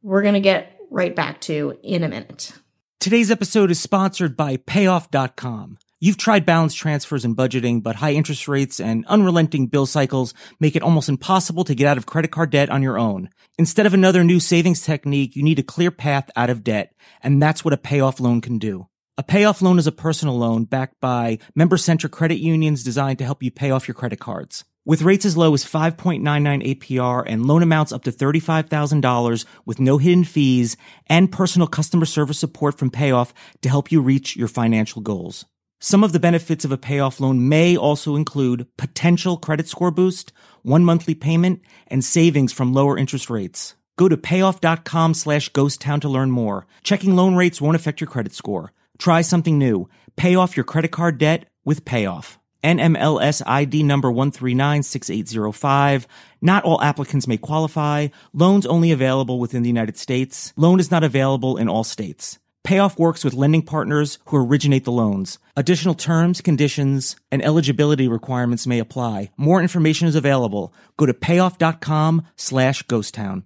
we're 0.00 0.22
going 0.22 0.32
to 0.32 0.40
get 0.40 0.80
right 0.90 1.14
back 1.14 1.42
to 1.42 1.78
in 1.82 2.02
a 2.02 2.08
minute. 2.08 2.52
Today's 3.00 3.30
episode 3.30 3.70
is 3.70 3.78
sponsored 3.78 4.34
by 4.34 4.56
payoff.com. 4.56 5.76
You've 6.00 6.16
tried 6.16 6.46
balance 6.46 6.72
transfers 6.72 7.26
and 7.26 7.36
budgeting, 7.36 7.82
but 7.82 7.96
high 7.96 8.12
interest 8.12 8.48
rates 8.48 8.80
and 8.80 9.04
unrelenting 9.08 9.66
bill 9.66 9.84
cycles 9.84 10.32
make 10.58 10.74
it 10.74 10.82
almost 10.82 11.10
impossible 11.10 11.64
to 11.64 11.74
get 11.74 11.86
out 11.86 11.98
of 11.98 12.06
credit 12.06 12.30
card 12.30 12.48
debt 12.48 12.70
on 12.70 12.82
your 12.82 12.98
own. 12.98 13.28
Instead 13.58 13.84
of 13.84 13.92
another 13.92 14.24
new 14.24 14.40
savings 14.40 14.80
technique, 14.80 15.36
you 15.36 15.42
need 15.42 15.58
a 15.58 15.62
clear 15.62 15.90
path 15.90 16.30
out 16.34 16.48
of 16.48 16.64
debt, 16.64 16.94
and 17.22 17.42
that's 17.42 17.62
what 17.62 17.74
a 17.74 17.76
payoff 17.76 18.20
loan 18.20 18.40
can 18.40 18.56
do. 18.56 18.88
A 19.18 19.22
payoff 19.22 19.60
loan 19.60 19.78
is 19.78 19.86
a 19.86 19.92
personal 19.92 20.38
loan 20.38 20.64
backed 20.64 20.98
by 20.98 21.40
member 21.54 21.76
centric 21.76 22.12
credit 22.12 22.38
unions 22.38 22.82
designed 22.82 23.18
to 23.18 23.26
help 23.26 23.42
you 23.42 23.50
pay 23.50 23.70
off 23.70 23.86
your 23.86 23.94
credit 23.94 24.18
cards. 24.18 24.64
With 24.84 25.02
rates 25.02 25.26
as 25.26 25.36
low 25.36 25.52
as 25.52 25.64
5.99 25.64 26.22
APR 26.22 27.22
and 27.26 27.46
loan 27.46 27.62
amounts 27.62 27.92
up 27.92 28.04
to 28.04 28.12
$35,000 28.12 29.44
with 29.66 29.80
no 29.80 29.98
hidden 29.98 30.24
fees 30.24 30.76
and 31.08 31.30
personal 31.30 31.68
customer 31.68 32.06
service 32.06 32.38
support 32.38 32.78
from 32.78 32.90
Payoff 32.90 33.34
to 33.62 33.68
help 33.68 33.92
you 33.92 34.00
reach 34.00 34.36
your 34.36 34.48
financial 34.48 35.02
goals. 35.02 35.44
Some 35.80 36.02
of 36.02 36.12
the 36.12 36.18
benefits 36.18 36.64
of 36.64 36.72
a 36.72 36.78
payoff 36.78 37.20
loan 37.20 37.48
may 37.48 37.76
also 37.76 38.16
include 38.16 38.66
potential 38.76 39.36
credit 39.36 39.68
score 39.68 39.92
boost, 39.92 40.32
one 40.62 40.84
monthly 40.84 41.14
payment, 41.14 41.60
and 41.86 42.04
savings 42.04 42.52
from 42.52 42.72
lower 42.72 42.98
interest 42.98 43.30
rates. 43.30 43.76
Go 43.96 44.08
to 44.08 44.16
payoff.com 44.16 45.14
slash 45.14 45.48
ghost 45.50 45.80
town 45.80 46.00
to 46.00 46.08
learn 46.08 46.30
more. 46.30 46.66
Checking 46.82 47.14
loan 47.14 47.36
rates 47.36 47.60
won't 47.60 47.76
affect 47.76 48.00
your 48.00 48.08
credit 48.08 48.34
score. 48.34 48.72
Try 48.98 49.20
something 49.20 49.58
new. 49.58 49.88
Pay 50.16 50.34
off 50.34 50.56
your 50.56 50.64
credit 50.64 50.90
card 50.90 51.18
debt 51.18 51.46
with 51.64 51.84
payoff. 51.84 52.38
NMLS 52.62 53.42
ID 53.46 53.82
number 53.82 54.10
1396805. 54.10 56.06
Not 56.40 56.64
all 56.64 56.82
applicants 56.82 57.26
may 57.26 57.36
qualify. 57.36 58.08
Loans 58.32 58.66
only 58.66 58.90
available 58.92 59.38
within 59.38 59.62
the 59.62 59.68
United 59.68 59.96
States. 59.96 60.52
Loan 60.56 60.80
is 60.80 60.90
not 60.90 61.04
available 61.04 61.56
in 61.56 61.68
all 61.68 61.84
states. 61.84 62.38
Payoff 62.64 62.98
works 62.98 63.24
with 63.24 63.32
lending 63.34 63.62
partners 63.62 64.18
who 64.26 64.36
originate 64.36 64.84
the 64.84 64.92
loans. 64.92 65.38
Additional 65.56 65.94
terms, 65.94 66.40
conditions, 66.40 67.16
and 67.32 67.42
eligibility 67.42 68.08
requirements 68.08 68.66
may 68.66 68.78
apply. 68.78 69.30
More 69.36 69.62
information 69.62 70.06
is 70.06 70.14
available. 70.14 70.74
Go 70.96 71.06
to 71.06 71.14
payoff.com 71.14 72.26
slash 72.36 72.82
ghost 72.82 73.14
town. 73.14 73.44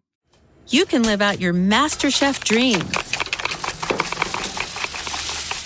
You 0.69 0.87
can 0.87 1.03
live 1.03 1.23
out 1.23 1.41
your 1.41 1.55
MasterChef 1.55 2.43
dream 2.45 2.81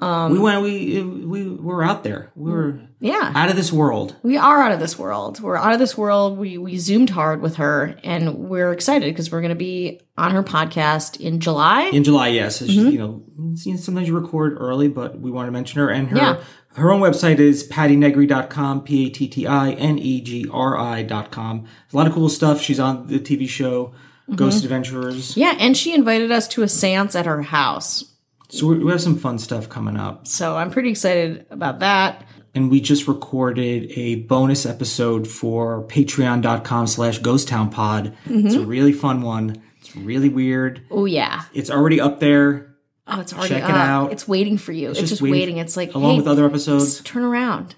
We 0.00 0.38
went. 0.38 0.62
We 0.62 1.02
we 1.02 1.48
were 1.48 1.82
out 1.82 2.04
there. 2.04 2.30
We 2.36 2.50
were 2.52 2.80
Yeah. 3.00 3.32
out 3.34 3.50
of 3.50 3.56
this 3.56 3.72
world. 3.72 4.14
We 4.22 4.36
are 4.36 4.62
out 4.62 4.70
of 4.72 4.78
this 4.80 4.96
world. 4.98 5.40
We're 5.40 5.56
out 5.56 5.72
of 5.72 5.78
this 5.80 5.98
world. 5.98 6.38
We 6.38 6.56
we 6.58 6.76
zoomed 6.78 7.10
hard 7.10 7.40
with 7.42 7.56
her 7.56 7.96
and 8.04 8.34
we're 8.48 8.72
excited 8.72 9.12
because 9.12 9.32
we're 9.32 9.40
going 9.40 9.48
to 9.50 9.56
be 9.56 10.00
on 10.16 10.30
her 10.32 10.42
podcast 10.44 11.20
in 11.20 11.40
July. 11.40 11.90
in 11.92 12.04
July. 12.04 12.28
Yes, 12.28 12.60
Mm-hmm. 12.62 12.88
you 12.90 12.98
know, 12.98 13.22
sometimes 13.56 14.06
you 14.08 14.18
record 14.18 14.56
early, 14.58 14.88
but 14.88 15.18
we 15.20 15.30
want 15.30 15.48
to 15.48 15.52
mention 15.52 15.80
her 15.80 15.90
and 15.90 16.08
her. 16.08 16.16
Yeah. 16.16 16.40
Her 16.74 16.92
own 16.92 17.00
website 17.00 17.38
is 17.40 17.66
pattinegri.com, 17.66 18.82
P 18.84 19.06
A 19.06 19.10
T 19.10 19.26
T 19.28 19.46
I 19.48 19.70
N 19.72 19.98
E 19.98 20.20
G 20.20 20.46
R 20.52 20.78
I.com. 20.78 21.64
A 21.92 21.96
lot 21.96 22.06
of 22.06 22.12
cool 22.12 22.28
stuff. 22.28 22.60
She's 22.60 22.78
on 22.80 23.06
the 23.08 23.18
TV 23.18 23.48
show 23.48 23.92
Mm-hmm. 24.28 24.36
Ghost 24.36 24.62
Adventurers. 24.62 25.38
yeah, 25.38 25.56
and 25.58 25.74
she 25.74 25.94
invited 25.94 26.30
us 26.30 26.46
to 26.48 26.62
a 26.62 26.66
séance 26.66 27.18
at 27.18 27.24
her 27.24 27.40
house. 27.40 28.04
So 28.48 28.68
we 28.68 28.90
have 28.90 29.02
some 29.02 29.16
fun 29.16 29.38
stuff 29.38 29.68
coming 29.68 29.96
up. 29.96 30.26
So 30.26 30.56
I'm 30.56 30.70
pretty 30.70 30.90
excited 30.90 31.46
about 31.50 31.80
that. 31.80 32.24
and 32.54 32.70
we 32.70 32.80
just 32.80 33.06
recorded 33.06 33.92
a 33.96 34.16
bonus 34.16 34.64
episode 34.66 35.28
for 35.28 35.82
patreon.com 35.84 36.86
slash 36.86 37.20
ghosttownpod 37.20 38.16
it's 38.24 38.54
a 38.54 38.58
mm-hmm. 38.58 38.66
really 38.66 38.92
fun 38.92 39.20
one 39.20 39.62
it's 39.78 39.94
really 39.94 40.30
weird 40.30 40.82
Oh 40.90 41.04
yeah. 41.04 41.42
it's 41.52 41.70
already 41.70 42.00
up 42.00 42.20
there 42.20 42.68
Oh, 43.08 43.20
it's 43.20 43.32
already 43.32 43.48
Check 43.48 43.64
it 43.64 43.70
out. 43.70 44.12
It's 44.12 44.28
waiting 44.28 44.58
for 44.58 44.70
you. 44.72 44.90
It's, 44.90 45.00
just, 45.00 45.22
waiting. 45.22 45.56
It's 45.56 45.78
like 45.78 45.94
along 45.94 46.12
hey, 46.12 46.16
with 46.18 46.28
other 46.28 46.44
episodes 46.44 47.00
turn 47.00 47.22
around. 47.22 47.74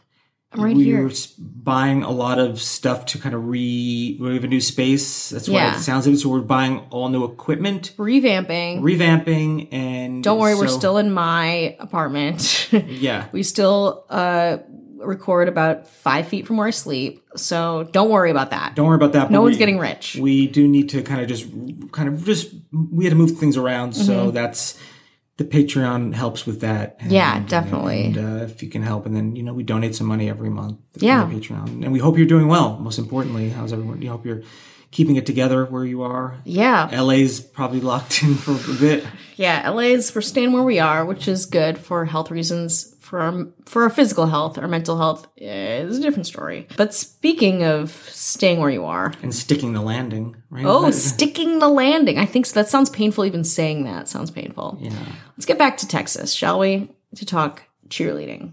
I'm 0.53 0.63
right 0.65 0.75
we 0.77 0.85
here. 0.85 1.05
were 1.05 1.13
buying 1.39 2.03
a 2.03 2.11
lot 2.11 2.39
of 2.41 2.61
stuff 2.61 3.07
to 3.07 3.19
kind 3.19 3.35
of 3.37 3.47
re 3.47 4.17
we 4.21 4.35
have 4.35 4.43
a 4.43 4.49
new 4.49 4.61
space 4.61 5.29
that's 5.31 5.49
why 5.49 5.55
Yeah. 5.59 5.77
it 5.77 5.81
sounds 5.81 6.07
like 6.09 6.17
so 6.17 6.29
we're 6.29 6.41
buying 6.41 6.81
all 6.91 7.09
new 7.09 7.23
equipment 7.25 7.93
Revamping. 7.97 8.81
revamping 8.81 9.69
and 9.73 10.25
Don't 10.25 10.39
worry, 10.41 10.57
we're 10.57 10.67
still 10.67 10.99
in 10.99 11.13
my 11.13 11.77
apartment. 11.79 12.69
yeah 12.73 13.29
we 13.33 13.43
still 13.45 14.05
uh 14.11 14.59
record 14.99 15.49
about 15.49 15.87
five 15.89 16.29
feet 16.29 16.47
from 16.47 16.59
where 16.59 16.67
I 16.67 16.71
sleep. 16.73 17.25
So 17.35 17.89
don't 17.93 18.11
worry 18.11 18.31
about 18.31 18.51
that. 18.51 18.75
don't 18.75 18.87
worry 18.87 18.97
about 18.97 19.13
that 19.13 19.31
no 19.31 19.41
one's 19.43 19.55
we- 19.55 19.59
getting 19.59 19.79
rich. 19.79 20.17
we 20.21 20.47
do 20.49 20.67
need 20.67 20.89
to 20.91 21.03
kind 21.03 21.21
of 21.21 21.29
just 21.29 21.47
kind 21.93 22.09
of 22.09 22.25
just 22.25 22.53
we 22.73 23.05
had 23.05 23.11
to 23.11 23.17
move 23.17 23.39
things 23.39 23.57
around 23.57 23.93
Mm-hmm. 23.93 24.03
so 24.07 24.31
that's 24.33 24.79
the 25.41 25.45
patreon 25.59 26.13
helps 26.15 26.45
with 26.47 26.61
that 26.61 26.97
And- 27.01 27.11
Yeah, 27.11 27.41
definitely. 27.49 28.05
and 28.09 28.19
uh, 28.19 28.45
if 28.45 28.63
you 28.63 28.69
can 28.69 28.83
help 28.83 29.07
and 29.07 29.17
then 29.17 29.35
you 29.37 29.43
know 29.43 29.55
we 29.55 29.63
donate 29.63 29.95
some 29.95 30.07
money 30.07 30.29
every 30.29 30.51
month 30.51 30.77
Yeah. 30.97 31.25
the 31.25 31.35
patreon 31.35 31.83
and 31.83 31.91
we 31.93 31.99
hope 31.99 32.19
you're 32.19 32.27
doing 32.35 32.47
well 32.47 32.77
most 32.79 32.99
importantly 32.99 33.49
how's 33.49 33.73
everyone 33.73 34.03
you 34.03 34.11
hope 34.11 34.25
you're 34.27 34.43
keeping 34.91 35.15
it 35.17 35.25
together 35.25 35.65
where 35.67 35.85
you 35.85 36.03
are. 36.03 36.39
Yeah. 36.45 36.91
LA's 37.01 37.39
probably 37.41 37.81
locked 37.81 38.25
in 38.25 38.35
for 38.35 38.51
a 38.53 38.75
bit. 38.75 39.07
Yeah, 39.37 39.71
LA's 39.71 40.13
we're 40.15 40.21
staying 40.21 40.53
where 40.53 40.65
we 40.65 40.81
are, 40.81 41.05
which 41.07 41.27
is 41.27 41.47
good 41.47 41.79
for 41.79 42.05
health 42.05 42.31
reasons. 42.31 42.90
For 43.11 43.19
our, 43.21 43.49
for 43.67 43.83
our 43.83 43.91
physical 43.91 44.27
health, 44.27 44.57
our 44.57 44.69
mental 44.69 44.97
health 44.97 45.27
is 45.37 45.99
a 45.99 46.01
different 46.01 46.29
story. 46.29 46.69
But 46.77 46.95
speaking 46.95 47.65
of 47.65 47.91
staying 48.09 48.61
where 48.61 48.71
you 48.71 48.85
are, 48.85 49.13
And 49.21 49.35
sticking 49.35 49.73
the 49.73 49.81
landing, 49.81 50.37
right? 50.49 50.65
oh, 50.65 50.93
sticking 50.93 51.59
the 51.59 51.67
landing. 51.67 52.19
I 52.19 52.25
think 52.25 52.47
that 52.51 52.69
sounds 52.69 52.89
painful. 52.89 53.25
Even 53.25 53.43
saying 53.43 53.83
that 53.83 54.09
sounds 54.09 54.31
painful. 54.31 54.79
yeah. 54.81 54.93
Let's 55.37 55.45
get 55.45 55.59
back 55.59 55.77
to 55.79 55.89
Texas, 55.89 56.33
shall 56.33 56.61
we? 56.61 56.89
To 57.17 57.27
talk 57.27 57.65
cheerleading. 57.89 58.53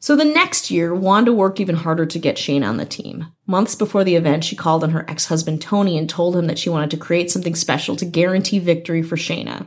So 0.00 0.16
the 0.16 0.24
next 0.24 0.72
year, 0.72 0.92
Wanda 0.92 1.32
worked 1.32 1.60
even 1.60 1.76
harder 1.76 2.04
to 2.06 2.18
get 2.18 2.36
Shane 2.36 2.64
on 2.64 2.78
the 2.78 2.84
team. 2.84 3.26
Months 3.46 3.76
before 3.76 4.02
the 4.02 4.16
event, 4.16 4.42
she 4.42 4.56
called 4.56 4.82
on 4.82 4.90
her 4.90 5.08
ex 5.08 5.26
husband 5.26 5.62
Tony 5.62 5.96
and 5.96 6.10
told 6.10 6.34
him 6.34 6.48
that 6.48 6.58
she 6.58 6.68
wanted 6.68 6.90
to 6.90 6.96
create 6.96 7.30
something 7.30 7.54
special 7.54 7.94
to 7.94 8.04
guarantee 8.04 8.58
victory 8.58 9.02
for 9.04 9.14
Shayna. 9.16 9.66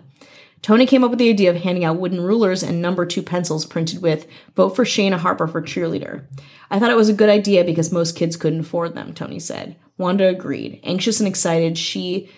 Tony 0.62 0.86
came 0.86 1.04
up 1.04 1.10
with 1.10 1.20
the 1.20 1.30
idea 1.30 1.50
of 1.50 1.56
handing 1.58 1.84
out 1.84 1.98
wooden 1.98 2.22
rulers 2.22 2.62
and 2.62 2.82
number 2.82 3.06
two 3.06 3.24
pencils 3.24 3.66
printed 3.66 4.02
with 4.02 4.28
Vote 4.56 4.76
for 4.76 4.86
Shayna 4.86 5.18
Harper 5.18 5.48
for 5.48 5.62
cheerleader. 5.62 6.26
I 6.70 6.80
thought 6.80 6.92
it 6.92 6.98
was 6.98 7.10
a 7.10 7.14
good 7.14 7.30
idea 7.30 7.64
because 7.64 7.92
most 7.92 8.16
kids 8.16 8.38
couldn't 8.38 8.60
afford 8.62 8.94
them, 8.94 9.14
Tony 9.14 9.40
said. 9.40 9.76
Wanda 9.98 10.28
agreed. 10.28 10.80
Anxious 10.84 11.20
and 11.20 11.28
excited, 11.28 11.78
she 11.78 12.30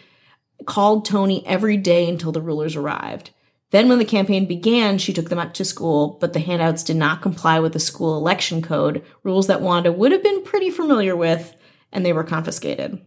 called 0.65 1.05
Tony 1.05 1.45
every 1.45 1.75
day 1.75 2.07
until 2.07 2.31
the 2.31 2.41
rulers 2.41 2.75
arrived. 2.75 3.31
Then, 3.71 3.89
when 3.89 3.97
the 3.97 4.05
campaign 4.05 4.45
began, 4.45 4.99
she 4.99 5.13
took 5.13 5.29
them 5.29 5.39
out 5.39 5.55
to 5.55 5.65
school, 5.65 6.17
but 6.21 6.33
the 6.33 6.39
handouts 6.39 6.83
did 6.83 6.95
not 6.95 7.23
comply 7.23 7.59
with 7.59 7.73
the 7.73 7.79
school 7.79 8.17
election 8.17 8.61
code, 8.61 9.03
rules 9.23 9.47
that 9.47 9.61
Wanda 9.61 9.91
would 9.91 10.11
have 10.11 10.21
been 10.21 10.43
pretty 10.43 10.69
familiar 10.69 11.15
with, 11.15 11.55
and 11.91 12.05
they 12.05 12.13
were 12.13 12.23
confiscated. 12.23 13.01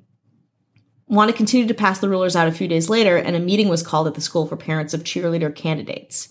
Wanda 1.08 1.32
continued 1.32 1.68
to 1.68 1.74
pass 1.74 1.98
the 1.98 2.08
rulers 2.08 2.34
out 2.34 2.48
a 2.48 2.52
few 2.52 2.66
days 2.66 2.88
later, 2.88 3.16
and 3.16 3.36
a 3.36 3.40
meeting 3.40 3.68
was 3.68 3.82
called 3.82 4.08
at 4.08 4.14
the 4.14 4.20
school 4.20 4.46
for 4.46 4.56
parents 4.56 4.92
of 4.92 5.04
cheerleader 5.04 5.54
candidates. 5.54 6.30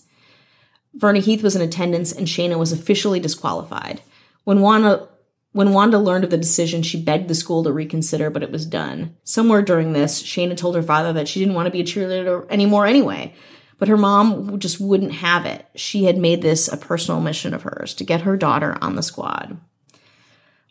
Verna 0.94 1.20
Heath 1.20 1.42
was 1.42 1.56
in 1.56 1.62
attendance, 1.62 2.12
and 2.12 2.26
Shayna 2.26 2.58
was 2.58 2.72
officially 2.72 3.20
disqualified. 3.20 4.02
When 4.44 4.60
Wanda 4.60 5.08
when 5.52 5.72
Wanda 5.72 5.98
learned 5.98 6.24
of 6.24 6.28
the 6.28 6.36
decision, 6.36 6.82
she 6.82 7.02
begged 7.02 7.28
the 7.28 7.34
school 7.34 7.64
to 7.64 7.72
reconsider, 7.72 8.28
but 8.28 8.42
it 8.42 8.52
was 8.52 8.66
done. 8.66 9.16
Somewhere 9.24 9.62
during 9.62 9.94
this, 9.94 10.22
Shayna 10.22 10.54
told 10.54 10.74
her 10.76 10.82
father 10.82 11.14
that 11.14 11.28
she 11.28 11.40
didn't 11.40 11.54
want 11.54 11.64
to 11.64 11.70
be 11.70 11.80
a 11.80 11.84
cheerleader 11.84 12.46
anymore 12.50 12.84
anyway. 12.84 13.34
But 13.78 13.88
her 13.88 13.96
mom 13.96 14.58
just 14.58 14.80
wouldn't 14.80 15.12
have 15.12 15.46
it. 15.46 15.66
She 15.74 16.04
had 16.04 16.18
made 16.18 16.42
this 16.42 16.68
a 16.68 16.76
personal 16.76 17.22
mission 17.22 17.54
of 17.54 17.62
hers 17.62 17.94
to 17.94 18.04
get 18.04 18.20
her 18.20 18.36
daughter 18.36 18.76
on 18.82 18.96
the 18.96 19.02
squad. 19.02 19.58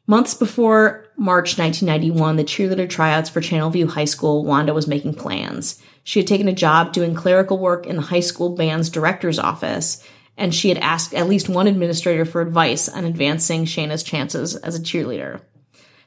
Months 0.07 0.35
before 0.35 1.07
March 1.17 1.57
1991, 1.57 2.35
the 2.35 2.43
cheerleader 2.43 2.87
tryouts 2.87 3.29
for 3.29 3.41
Channelview 3.41 3.89
High 3.89 4.05
School, 4.05 4.45
Wanda 4.45 4.71
was 4.71 4.87
making 4.87 5.15
plans. 5.15 5.81
She 6.03 6.19
had 6.19 6.27
taken 6.27 6.47
a 6.47 6.53
job 6.53 6.93
doing 6.93 7.15
clerical 7.15 7.57
work 7.57 7.87
in 7.87 7.95
the 7.95 8.03
high 8.03 8.19
school 8.19 8.55
band's 8.55 8.89
director's 8.89 9.39
office, 9.39 10.03
and 10.37 10.53
she 10.53 10.69
had 10.69 10.77
asked 10.77 11.15
at 11.15 11.27
least 11.27 11.49
one 11.49 11.65
administrator 11.65 12.23
for 12.23 12.41
advice 12.41 12.87
on 12.87 13.03
advancing 13.03 13.65
Shayna's 13.65 14.03
chances 14.03 14.55
as 14.55 14.75
a 14.75 14.81
cheerleader. 14.81 15.41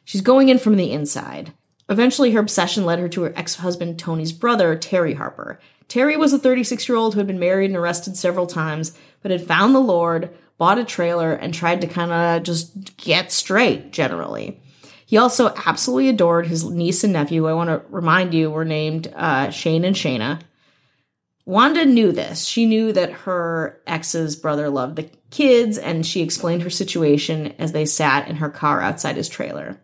She's 0.05 0.21
going 0.21 0.49
in 0.49 0.59
from 0.59 0.77
the 0.77 0.93
inside. 0.93 1.53
Eventually, 1.89 2.31
her 2.33 2.41
obsession 2.41 2.85
led 2.85 3.01
her 3.01 3.09
to 3.09 3.23
her 3.23 3.33
ex 3.35 3.57
husband 3.57 3.99
Tony's 3.99 4.33
brother, 4.33 4.77
Terry 4.77 5.15
Harper. 5.15 5.59
Terry 5.89 6.17
was 6.17 6.33
a 6.33 6.39
36 6.39 6.89
year 6.89 6.97
old 6.97 7.15
who 7.15 7.21
had 7.21 7.27
been 7.27 7.41
married 7.41 7.71
and 7.71 7.77
arrested 7.77 8.17
several 8.17 8.47
times, 8.47 8.97
but 9.23 9.33
had 9.33 9.45
found 9.45 9.75
the 9.75 9.81
Lord, 9.81 10.31
bought 10.59 10.79
a 10.79 10.85
trailer, 10.85 11.33
and 11.33 11.55
tried 11.55 11.81
to 11.81 11.87
kind 11.87 12.13
of 12.13 12.43
just 12.43 12.97
get 12.97 13.33
straight 13.33 13.93
generally. 13.93 14.61
He 15.07 15.17
also 15.17 15.55
absolutely 15.65 16.11
adored 16.11 16.47
his 16.47 16.65
niece 16.65 17.03
and 17.03 17.15
nephew. 17.15 17.47
I 17.47 17.55
want 17.55 17.71
to 17.71 17.83
remind 17.89 18.35
you 18.35 18.51
were 18.51 18.67
named 18.67 19.11
uh, 19.17 19.49
Shane 19.49 19.85
and 19.85 19.97
Shayna. 19.97 20.41
Wanda 21.47 21.87
knew 21.87 22.13
this. 22.13 22.45
She 22.45 22.67
knew 22.67 22.93
that 22.93 23.11
her 23.11 23.81
ex's 23.87 24.37
brother 24.37 24.69
loved 24.69 24.97
the 24.97 25.11
kids, 25.31 25.79
and 25.79 26.05
she 26.05 26.21
explained 26.21 26.61
her 26.63 26.69
situation 26.69 27.55
as 27.59 27.73
they 27.73 27.87
sat 27.87 28.29
in 28.29 28.37
her 28.37 28.51
car 28.51 28.83
outside 28.83 29.17
his 29.17 29.31
trailer. 29.31 29.81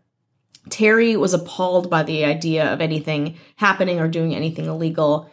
Terry 0.68 1.16
was 1.16 1.32
appalled 1.32 1.88
by 1.88 2.02
the 2.02 2.26
idea 2.26 2.70
of 2.70 2.82
anything 2.82 3.38
happening 3.56 4.00
or 4.00 4.08
doing 4.08 4.34
anything 4.34 4.66
illegal 4.66 5.30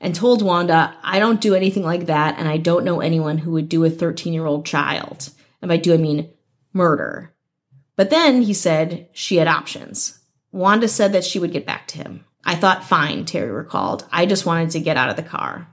and 0.00 0.14
told 0.14 0.42
Wanda, 0.42 0.96
I 1.02 1.18
don't 1.18 1.40
do 1.40 1.54
anything 1.54 1.82
like 1.82 2.06
that, 2.06 2.38
and 2.38 2.48
I 2.48 2.56
don't 2.56 2.84
know 2.84 3.00
anyone 3.00 3.38
who 3.38 3.52
would 3.52 3.68
do 3.68 3.84
a 3.84 3.90
13 3.90 4.32
year 4.32 4.46
old 4.46 4.66
child. 4.66 5.30
And 5.62 5.68
by 5.68 5.76
do, 5.76 5.94
I 5.94 5.96
mean 5.96 6.30
murder. 6.72 7.34
But 7.96 8.10
then 8.10 8.42
he 8.42 8.54
said 8.54 9.08
she 9.12 9.36
had 9.36 9.48
options. 9.48 10.18
Wanda 10.52 10.88
said 10.88 11.12
that 11.12 11.24
she 11.24 11.38
would 11.38 11.52
get 11.52 11.66
back 11.66 11.88
to 11.88 11.98
him. 11.98 12.24
I 12.44 12.54
thought, 12.54 12.84
fine, 12.84 13.24
Terry 13.24 13.50
recalled. 13.50 14.06
I 14.12 14.26
just 14.26 14.46
wanted 14.46 14.70
to 14.70 14.80
get 14.80 14.96
out 14.96 15.08
of 15.08 15.16
the 15.16 15.22
car. 15.22 15.68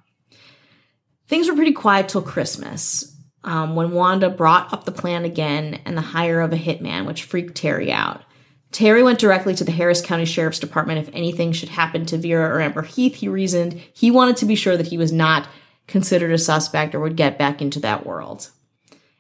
Things 1.28 1.50
were 1.50 1.56
pretty 1.56 1.74
quiet 1.74 2.10
till 2.10 2.22
Christmas, 2.22 3.16
um, 3.44 3.76
when 3.76 3.92
Wanda 3.92 4.30
brought 4.30 4.72
up 4.72 4.86
the 4.86 4.92
plan 4.92 5.26
again 5.26 5.82
and 5.86 5.98
the 5.98 6.02
hire 6.02 6.42
of 6.42 6.54
a 6.54 6.58
hitman, 6.58 7.06
which 7.06 7.24
freaked 7.24 7.56
Terry 7.56 7.92
out. 7.92 8.24
Terry 8.72 9.04
went 9.04 9.20
directly 9.20 9.54
to 9.56 9.64
the 9.64 9.72
Harris 9.72 10.02
County 10.02 10.26
Sheriff's 10.26 10.60
Department 10.60 11.06
if 11.06 11.14
anything 11.14 11.52
should 11.52 11.70
happen 11.70 12.06
to 12.06 12.18
Vera 12.18 12.56
or 12.56 12.62
Amber 12.62 12.84
Heath, 12.84 13.16
he 13.16 13.28
reasoned. 13.28 13.74
He 13.94 14.12
wanted 14.12 14.38
to 14.38 14.46
be 14.46 14.56
sure 14.56 14.78
that 14.78 14.88
he 14.88 14.98
was 14.98 15.12
not 15.12 15.50
considered 15.88 16.32
a 16.32 16.38
suspect 16.38 16.96
or 16.96 17.02
would 17.02 17.18
get 17.18 17.38
back 17.38 17.62
into 17.62 17.80
that 17.82 18.06
world. 18.06 18.50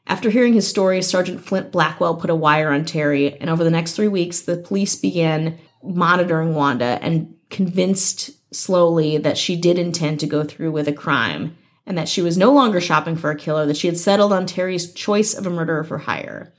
After 0.07 0.29
hearing 0.29 0.53
his 0.53 0.67
story, 0.67 1.01
Sergeant 1.01 1.41
Flint 1.41 1.71
Blackwell 1.71 2.15
put 2.15 2.29
a 2.29 2.35
wire 2.35 2.71
on 2.71 2.85
Terry, 2.85 3.39
and 3.39 3.49
over 3.49 3.63
the 3.63 3.69
next 3.69 3.93
three 3.93 4.07
weeks, 4.07 4.41
the 4.41 4.57
police 4.57 4.95
began 4.95 5.59
monitoring 5.83 6.55
Wanda 6.55 6.97
and 7.01 7.35
convinced 7.49 8.31
slowly 8.53 9.17
that 9.17 9.37
she 9.37 9.55
did 9.55 9.77
intend 9.77 10.19
to 10.19 10.27
go 10.27 10.43
through 10.43 10.71
with 10.71 10.87
a 10.87 10.93
crime 10.93 11.55
and 11.85 11.97
that 11.97 12.09
she 12.09 12.21
was 12.21 12.37
no 12.37 12.51
longer 12.51 12.79
shopping 12.79 13.15
for 13.15 13.31
a 13.31 13.35
killer, 13.35 13.65
that 13.65 13.77
she 13.77 13.87
had 13.87 13.97
settled 13.97 14.31
on 14.31 14.45
Terry's 14.45 14.93
choice 14.93 15.33
of 15.33 15.45
a 15.45 15.49
murderer 15.49 15.83
for 15.83 15.97
hire. 15.97 16.53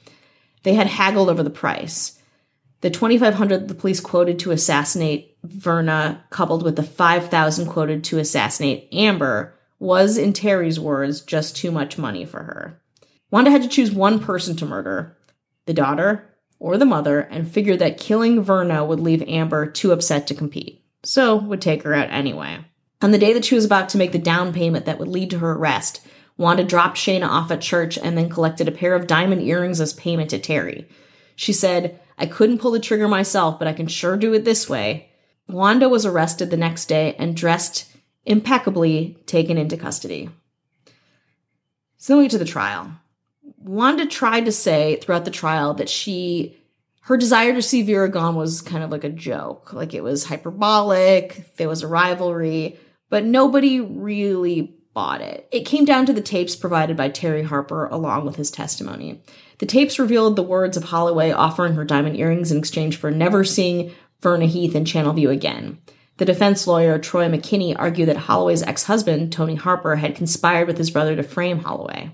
They 0.63 0.75
had 0.75 0.87
haggled 0.87 1.29
over 1.29 1.43
the 1.43 1.51
price. 1.51 2.19
The 2.83 2.91
2500 2.91 3.69
the 3.69 3.75
police 3.75 4.01
quoted 4.01 4.41
to 4.41 4.51
assassinate 4.51 5.37
Verna 5.45 6.25
coupled 6.31 6.63
with 6.63 6.77
the 6.77 6.83
5000 6.83 7.67
quoted 7.67 8.05
to 8.05 8.19
assassinate 8.19 8.89
Amber 8.93 9.55
was 9.79 10.19
in 10.19 10.33
Terry's 10.33 10.79
words 10.79 11.21
just 11.21 11.57
too 11.57 11.71
much 11.71 11.97
money 11.97 12.25
for 12.25 12.43
her. 12.43 12.81
Wanda 13.31 13.51
had 13.51 13.63
to 13.63 13.69
choose 13.69 13.91
one 13.91 14.19
person 14.19 14.57
to 14.57 14.67
murder, 14.67 15.17
the 15.67 15.75
daughter 15.75 16.29
or 16.59 16.77
the 16.77 16.85
mother, 16.85 17.21
and 17.21 17.51
figured 17.51 17.79
that 17.79 17.99
killing 17.99 18.43
Verna 18.43 18.85
would 18.85 19.01
leave 19.01 19.23
Amber 19.23 19.67
too 19.67 19.93
upset 19.93 20.27
to 20.27 20.35
compete. 20.35 20.85
So 21.05 21.37
would 21.37 21.61
take 21.61 21.83
her 21.85 21.95
out 21.95 22.11
anyway. 22.11 22.65
On 23.01 23.11
the 23.11 23.19
day 23.19 23.33
that 23.33 23.45
she 23.45 23.55
was 23.55 23.65
about 23.65 23.89
to 23.91 23.99
make 23.99 24.13
the 24.13 24.19
down 24.19 24.53
payment 24.53 24.87
that 24.87 24.99
would 24.99 25.09
lead 25.09 25.31
to 25.31 25.39
her 25.39 25.53
arrest, 25.53 26.07
Wanda 26.37 26.65
dropped 26.65 26.97
Shayna 26.97 27.27
off 27.29 27.51
at 27.51 27.61
church 27.61 27.97
and 27.99 28.19
then 28.19 28.29
collected 28.29 28.69
a 28.69 28.73
pair 28.73 28.95
of 28.95 29.07
diamond 29.07 29.43
earrings 29.43 29.81
as 29.81 29.93
payment 29.93 30.31
to 30.31 30.39
Terry. 30.39 30.89
She 31.37 31.53
said, 31.53 32.01
I 32.19 32.27
couldn't 32.27 32.59
pull 32.59 32.71
the 32.71 32.81
trigger 32.81 33.09
myself, 33.09 33.59
but 33.59 33.69
I 33.69 33.73
can 33.73 33.87
sure 33.87 34.17
do 34.17 34.33
it 34.35 34.45
this 34.45 34.69
way. 34.69 35.11
Wanda 35.49 35.89
was 35.89 36.07
arrested 36.07 36.51
the 36.51 36.57
next 36.57 36.87
day 36.87 37.15
and 37.19 37.37
dressed 37.37 37.91
impeccably 38.25 39.19
taken 39.27 39.59
into 39.59 39.77
custody. 39.77 40.31
Similarly 41.99 42.29
to 42.31 42.39
the 42.39 42.45
trial, 42.45 42.93
Wanda 43.59 44.07
tried 44.07 44.45
to 44.47 44.53
say 44.53 44.97
throughout 44.97 45.25
the 45.25 45.31
trial 45.31 45.75
that 45.75 45.89
she 45.89 46.59
her 47.07 47.17
desire 47.17 47.53
to 47.53 47.63
see 47.63 47.83
Vera 47.83 48.09
gone 48.09 48.37
was 48.37 48.61
kind 48.61 48.85
of 48.85 48.91
like 48.91 49.03
a 49.03 49.09
joke, 49.09 49.73
like 49.73 49.93
it 49.93 50.05
was 50.05 50.25
hyperbolic, 50.25 51.57
there 51.57 51.69
was 51.69 51.83
a 51.83 51.89
rivalry, 51.89 52.79
but 53.11 53.25
nobody 53.25 53.81
really 53.81 54.77
bought 54.95 55.21
it. 55.21 55.49
It 55.51 55.67
came 55.67 55.85
down 55.85 56.07
to 56.07 56.13
the 56.13 56.21
tapes 56.21 56.55
provided 56.55 56.97
by 56.97 57.09
Terry 57.09 57.43
Harper 57.43 57.87
along 57.87 58.27
with 58.27 58.37
his 58.37 58.51
testimony. 58.51 59.23
The 59.59 59.67
tapes 59.67 59.99
revealed 59.99 60.37
the 60.37 60.43
words 60.43 60.77
of 60.77 60.85
Holloway 60.85 61.31
offering 61.31 61.75
her 61.75 61.85
diamond 61.85 62.17
earrings 62.17 62.53
in 62.53 62.59
exchange 62.59 62.97
for 62.97 63.11
never 63.11 63.45
seeing 63.45 63.93
Verna 64.21 64.47
Heath 64.47 64.75
in 64.75 64.85
Channelview 64.85 65.31
again. 65.31 65.79
The 66.19 66.25
defense 66.25 66.67
lawyer, 66.67 66.99
Troy 66.99 67.29
McKinney, 67.29 67.75
argued 67.77 68.09
that 68.09 68.17
Holloway's 68.17 68.63
ex 68.63 68.85
husband, 68.85 69.33
Tony 69.33 69.55
Harper, 69.55 69.97
had 69.97 70.15
conspired 70.15 70.69
with 70.69 70.79
his 70.79 70.91
brother 70.91 71.17
to 71.17 71.23
frame 71.23 71.61
Holloway. 71.61 72.11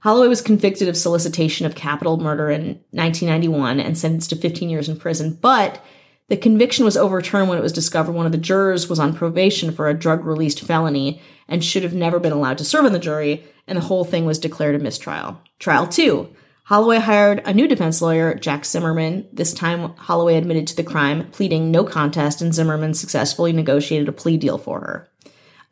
Holloway 0.00 0.28
was 0.28 0.40
convicted 0.40 0.88
of 0.88 0.96
solicitation 0.96 1.64
of 1.64 1.76
capital 1.76 2.16
murder 2.16 2.50
in 2.50 2.80
1991 2.90 3.78
and 3.78 3.96
sentenced 3.96 4.30
to 4.30 4.36
15 4.36 4.68
years 4.68 4.88
in 4.88 4.98
prison, 4.98 5.38
but 5.40 5.84
the 6.32 6.38
conviction 6.38 6.86
was 6.86 6.96
overturned 6.96 7.50
when 7.50 7.58
it 7.58 7.62
was 7.62 7.74
discovered 7.74 8.12
one 8.12 8.24
of 8.24 8.32
the 8.32 8.38
jurors 8.38 8.88
was 8.88 8.98
on 8.98 9.12
probation 9.12 9.70
for 9.70 9.86
a 9.86 9.92
drug 9.92 10.24
released 10.24 10.62
felony 10.62 11.20
and 11.46 11.62
should 11.62 11.82
have 11.82 11.92
never 11.92 12.18
been 12.18 12.32
allowed 12.32 12.56
to 12.56 12.64
serve 12.64 12.86
on 12.86 12.94
the 12.94 12.98
jury, 12.98 13.44
and 13.66 13.76
the 13.76 13.82
whole 13.82 14.02
thing 14.02 14.24
was 14.24 14.38
declared 14.38 14.74
a 14.74 14.78
mistrial. 14.78 15.38
Trial 15.58 15.86
2. 15.86 16.34
Holloway 16.64 17.00
hired 17.00 17.42
a 17.44 17.52
new 17.52 17.68
defense 17.68 18.00
lawyer, 18.00 18.34
Jack 18.34 18.64
Zimmerman. 18.64 19.28
This 19.30 19.52
time, 19.52 19.94
Holloway 19.96 20.36
admitted 20.36 20.66
to 20.68 20.76
the 20.76 20.82
crime, 20.82 21.30
pleading 21.32 21.70
no 21.70 21.84
contest, 21.84 22.40
and 22.40 22.54
Zimmerman 22.54 22.94
successfully 22.94 23.52
negotiated 23.52 24.08
a 24.08 24.12
plea 24.12 24.38
deal 24.38 24.56
for 24.56 24.80
her. 24.80 25.10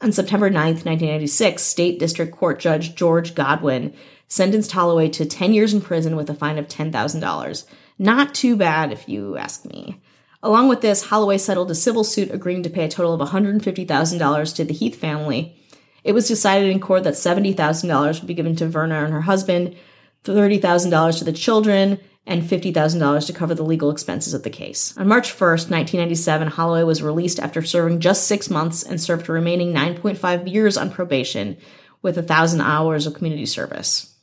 On 0.03 0.13
September 0.13 0.51
9, 0.51 0.63
1996, 0.75 1.63
State 1.63 1.99
District 1.99 2.37
Court 2.37 2.61
Judge 2.61 2.95
George 2.95 3.35
Godwin 3.35 3.95
sentenced 4.29 4.73
Holloway 4.73 5.09
to 5.09 5.25
10 5.25 5.55
years 5.55 5.73
in 5.73 5.81
prison 5.81 6.17
with 6.17 6.29
a 6.29 6.35
fine 6.35 6.59
of 6.59 6.69
$10,000. 6.69 7.65
Not 7.99 8.35
too 8.35 8.57
bad, 8.57 8.93
if 8.93 9.09
you 9.09 9.39
ask 9.39 9.65
me. 9.65 10.03
Along 10.43 10.69
with 10.69 10.81
this, 10.81 11.05
Holloway 11.05 11.39
settled 11.39 11.71
a 11.71 11.75
civil 11.75 12.05
suit 12.05 12.31
agreeing 12.31 12.63
to 12.63 12.71
pay 12.71 12.85
a 12.85 12.89
total 12.89 13.13
of 13.13 13.29
$150,000 13.29 14.57
to 14.57 14.65
the 14.65 14.75
Heath 14.75 14.97
family. 14.97 15.57
It 16.03 16.13
was 16.13 16.29
decided 16.29 16.71
in 16.71 16.81
court 16.81 17.05
that 17.05 17.15
$70,000 17.15 18.21
would 18.21 18.27
be 18.27 18.35
given 18.35 18.57
to 18.57 18.67
Verna 18.67 19.05
and 19.05 19.13
her 19.13 19.21
husband, 19.21 19.77
$30,000 20.25 21.19
to 21.19 21.25
the 21.25 21.33
children, 21.33 21.99
and 22.27 22.43
$50,000 22.43 23.27
to 23.27 23.33
cover 23.33 23.55
the 23.55 23.65
legal 23.65 23.91
expenses 23.91 24.35
of 24.35 24.43
the 24.43 24.51
case. 24.51 24.97
On 24.97 25.09
March 25.09 25.31
1st, 25.33 25.71
1997, 25.71 26.49
Holloway 26.49 26.85
was 26.85 27.03
released 27.03 27.41
after 27.41 27.63
serving 27.63 28.01
just 28.01 28.27
six 28.27 28.49
months 28.49 28.83
and 28.83 29.01
served 29.01 29.27
her 29.27 29.35
remaining 29.35 29.75
9.5 29.75 30.51
years 30.51 30.77
on 30.77 30.91
probation 30.91 31.57
with 32.03 32.17
1,000 32.17 32.61
hours 32.61 33.07
of 33.07 33.15
community 33.15 33.47
service. 33.47 34.15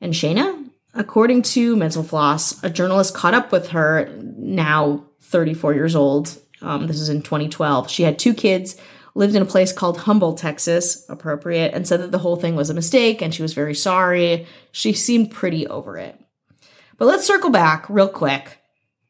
And 0.00 0.12
Shayna? 0.12 0.68
According 0.94 1.42
to 1.42 1.74
Mental 1.74 2.02
Floss, 2.02 2.62
a 2.62 2.68
journalist 2.68 3.14
caught 3.14 3.34
up 3.34 3.50
with 3.50 3.68
her, 3.68 4.12
now 4.36 5.06
34 5.22 5.74
years 5.74 5.96
old. 5.96 6.38
Um, 6.60 6.86
this 6.86 7.00
is 7.00 7.08
in 7.08 7.22
2012. 7.22 7.90
She 7.90 8.02
had 8.02 8.18
two 8.18 8.34
kids, 8.34 8.76
lived 9.14 9.34
in 9.34 9.42
a 9.42 9.46
place 9.46 9.72
called 9.72 9.98
Humble, 9.98 10.34
Texas, 10.34 11.04
appropriate, 11.08 11.74
and 11.74 11.86
said 11.86 12.00
that 12.00 12.12
the 12.12 12.18
whole 12.18 12.36
thing 12.36 12.54
was 12.54 12.70
a 12.70 12.74
mistake 12.74 13.22
and 13.22 13.34
she 13.34 13.42
was 13.42 13.54
very 13.54 13.74
sorry. 13.74 14.46
She 14.70 14.92
seemed 14.92 15.30
pretty 15.30 15.66
over 15.66 15.98
it. 15.98 16.18
But 16.98 17.06
let's 17.06 17.26
circle 17.26 17.50
back 17.50 17.88
real 17.88 18.08
quick 18.08 18.58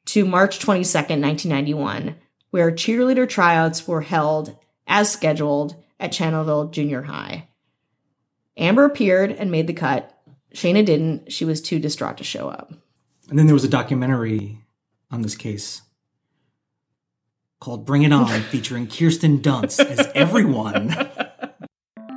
to 0.07 0.25
March 0.25 0.59
22nd, 0.59 1.20
1991, 1.20 2.16
where 2.51 2.70
cheerleader 2.70 3.29
tryouts 3.29 3.87
were 3.87 4.01
held 4.03 4.57
as 4.87 5.12
scheduled 5.12 5.77
at 6.01 6.12
Channelville 6.12 6.70
Junior 6.70 7.03
High. 7.03 7.48
Amber 8.57 8.85
appeared 8.85 9.31
and 9.31 9.51
made 9.51 9.66
the 9.66 9.72
cut. 9.72 10.18
Shayna 10.55 10.85
didn't. 10.85 11.33
She 11.33 11.44
was 11.44 11.61
too 11.61 11.79
distraught 11.79 12.18
to 12.18 12.25
show 12.25 12.48
up. 12.48 12.72
And 13.31 13.38
then 13.38 13.46
there 13.46 13.55
was 13.55 13.64
a 13.64 13.68
documentary 13.68 14.59
on 15.11 15.22
this 15.22 15.37
case 15.37 15.83
called 17.62 17.87
Bring 17.87 18.03
It 18.03 18.12
On, 18.12 18.27
featuring 18.51 18.88
Kirsten 18.88 19.38
Dunst 19.38 19.79
as 19.79 20.11
everyone. 20.16 20.88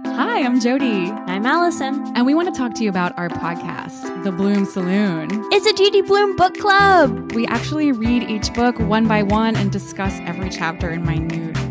Hi, 0.08 0.44
I'm 0.44 0.60
Jody. 0.60 1.12
I'm 1.12 1.46
Allison. 1.46 2.04
And 2.16 2.26
we 2.26 2.34
want 2.34 2.52
to 2.52 2.60
talk 2.60 2.74
to 2.76 2.84
you 2.84 2.90
about 2.90 3.16
our 3.16 3.30
podcast, 3.30 4.24
The 4.24 4.32
Bloom 4.32 4.66
Saloon. 4.66 5.28
It's 5.52 5.68
a 5.68 5.74
Judy 5.74 6.02
Blume 6.02 6.36
book 6.36 6.58
club. 6.58 7.32
We 7.34 7.46
actually 7.46 7.92
read 7.92 8.24
each 8.24 8.52
book 8.56 8.80
one 8.80 9.08
by 9.08 9.22
one 9.22 9.56
and 9.56 9.72
discuss 9.72 10.18
every 10.22 10.50
chapter 10.50 10.90
in 10.90 11.06
minute 11.06 11.30
detail. 11.30 11.65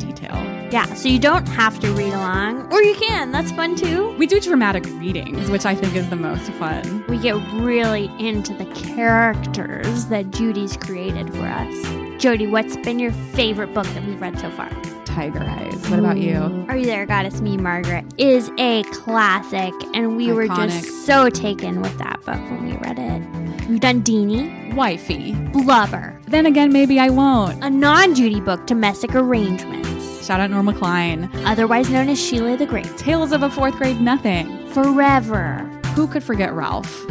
Yeah, 0.75 0.93
so 0.95 1.09
you 1.09 1.21
don't 1.21 1.47
have 1.47 1.79
to 1.79 1.89
read 1.93 2.13
along, 2.13 2.73
or 2.73 2.83
you 2.83 2.97
can. 2.97 3.31
That's 3.31 3.53
fun 3.53 3.77
too. 3.77 4.13
We 4.19 4.27
do 4.27 4.41
dramatic 4.41 4.85
readings, 4.99 5.49
which 5.49 5.65
I 5.65 5.73
think 5.73 5.95
is 5.95 6.11
the 6.11 6.17
most 6.17 6.51
fun. 6.55 7.05
We 7.09 7.17
get 7.17 7.37
really 7.53 8.11
into 8.19 8.53
the 8.55 8.65
characters 8.75 10.07
that 10.07 10.33
Judy's 10.33 10.77
created 10.77 11.33
for 11.33 11.43
us. 11.47 12.21
Jody, 12.21 12.49
what's 12.49 12.77
been 12.79 12.99
your 12.99 13.13
favorite 13.13 13.73
book 13.73 13.87
that 13.87 14.05
we've 14.05 14.21
read 14.21 14.37
so 14.41 14.51
far? 14.51 14.69
Tiger 15.05 15.45
Eyes. 15.45 15.89
What 15.91 16.01
about 16.01 16.19
you? 16.19 16.67
Are 16.69 16.77
You 16.77 16.87
There, 16.87 17.07
God? 17.07 17.25
It's 17.25 17.41
Me, 17.41 17.57
Margaret 17.57 18.05
is 18.19 18.51
a 18.59 18.83
classic, 18.91 19.73
and 19.95 20.17
we 20.17 20.33
were 20.33 20.49
just 20.49 21.07
so 21.07 21.31
taken 21.31 21.83
with 21.83 21.97
that 21.99 22.17
book 22.25 22.41
when 22.51 22.65
we 22.67 22.73
read 22.79 22.99
it. 22.99 23.69
We've 23.69 23.79
done 23.79 24.03
Deenie, 24.03 24.75
Wifey. 24.75 25.35
Blubber, 25.53 26.21
Then 26.27 26.47
again, 26.47 26.73
maybe 26.73 26.99
I 26.99 27.11
won't. 27.11 27.63
a 27.63 27.71
non 27.71 28.17
Judy 28.17 28.41
book, 28.41 28.67
Domestic 28.67 29.15
Arrangements, 29.15 30.04
Shout 30.25 30.41
out 30.41 30.51
Norma 30.51 30.73
Klein. 30.75 31.29
otherwise 31.45 31.91
known 31.91 32.09
as 32.09 32.19
Sheila 32.21 32.57
the 32.57 32.67
Great, 32.67 32.97
Tales 32.97 33.31
of 33.33 33.43
a 33.43 33.51
Fourth 33.51 33.75
Grade 33.77 34.01
Nothing. 34.01 34.67
Forever. 34.71 35.59
Who 35.95 36.07
could 36.09 36.25
forget 36.25 36.53
Ralph? 36.55 37.05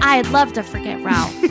I'd 0.00 0.26
love 0.28 0.52
to 0.54 0.62
forget 0.62 1.02
Ralph. 1.04 1.34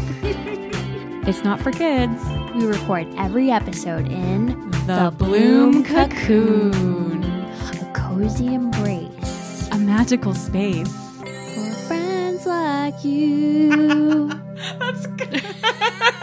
It's 1.25 1.41
not 1.41 1.61
for 1.61 1.71
kids. 1.71 2.21
we 2.53 2.65
record 2.65 3.07
every 3.17 3.49
episode 3.49 4.11
in 4.11 4.69
The, 4.87 5.13
Bloom 5.17 5.85
Cocoon. 5.85 7.23
a 7.23 7.91
cozy 7.95 8.53
embrace 8.53 9.69
A 9.71 9.77
magical 9.77 10.33
space. 10.33 10.91
for 11.21 11.73
friends 11.87 12.45
like 12.45 13.05
you. 13.05 14.27
That's 14.79 15.07
good. 15.07 15.41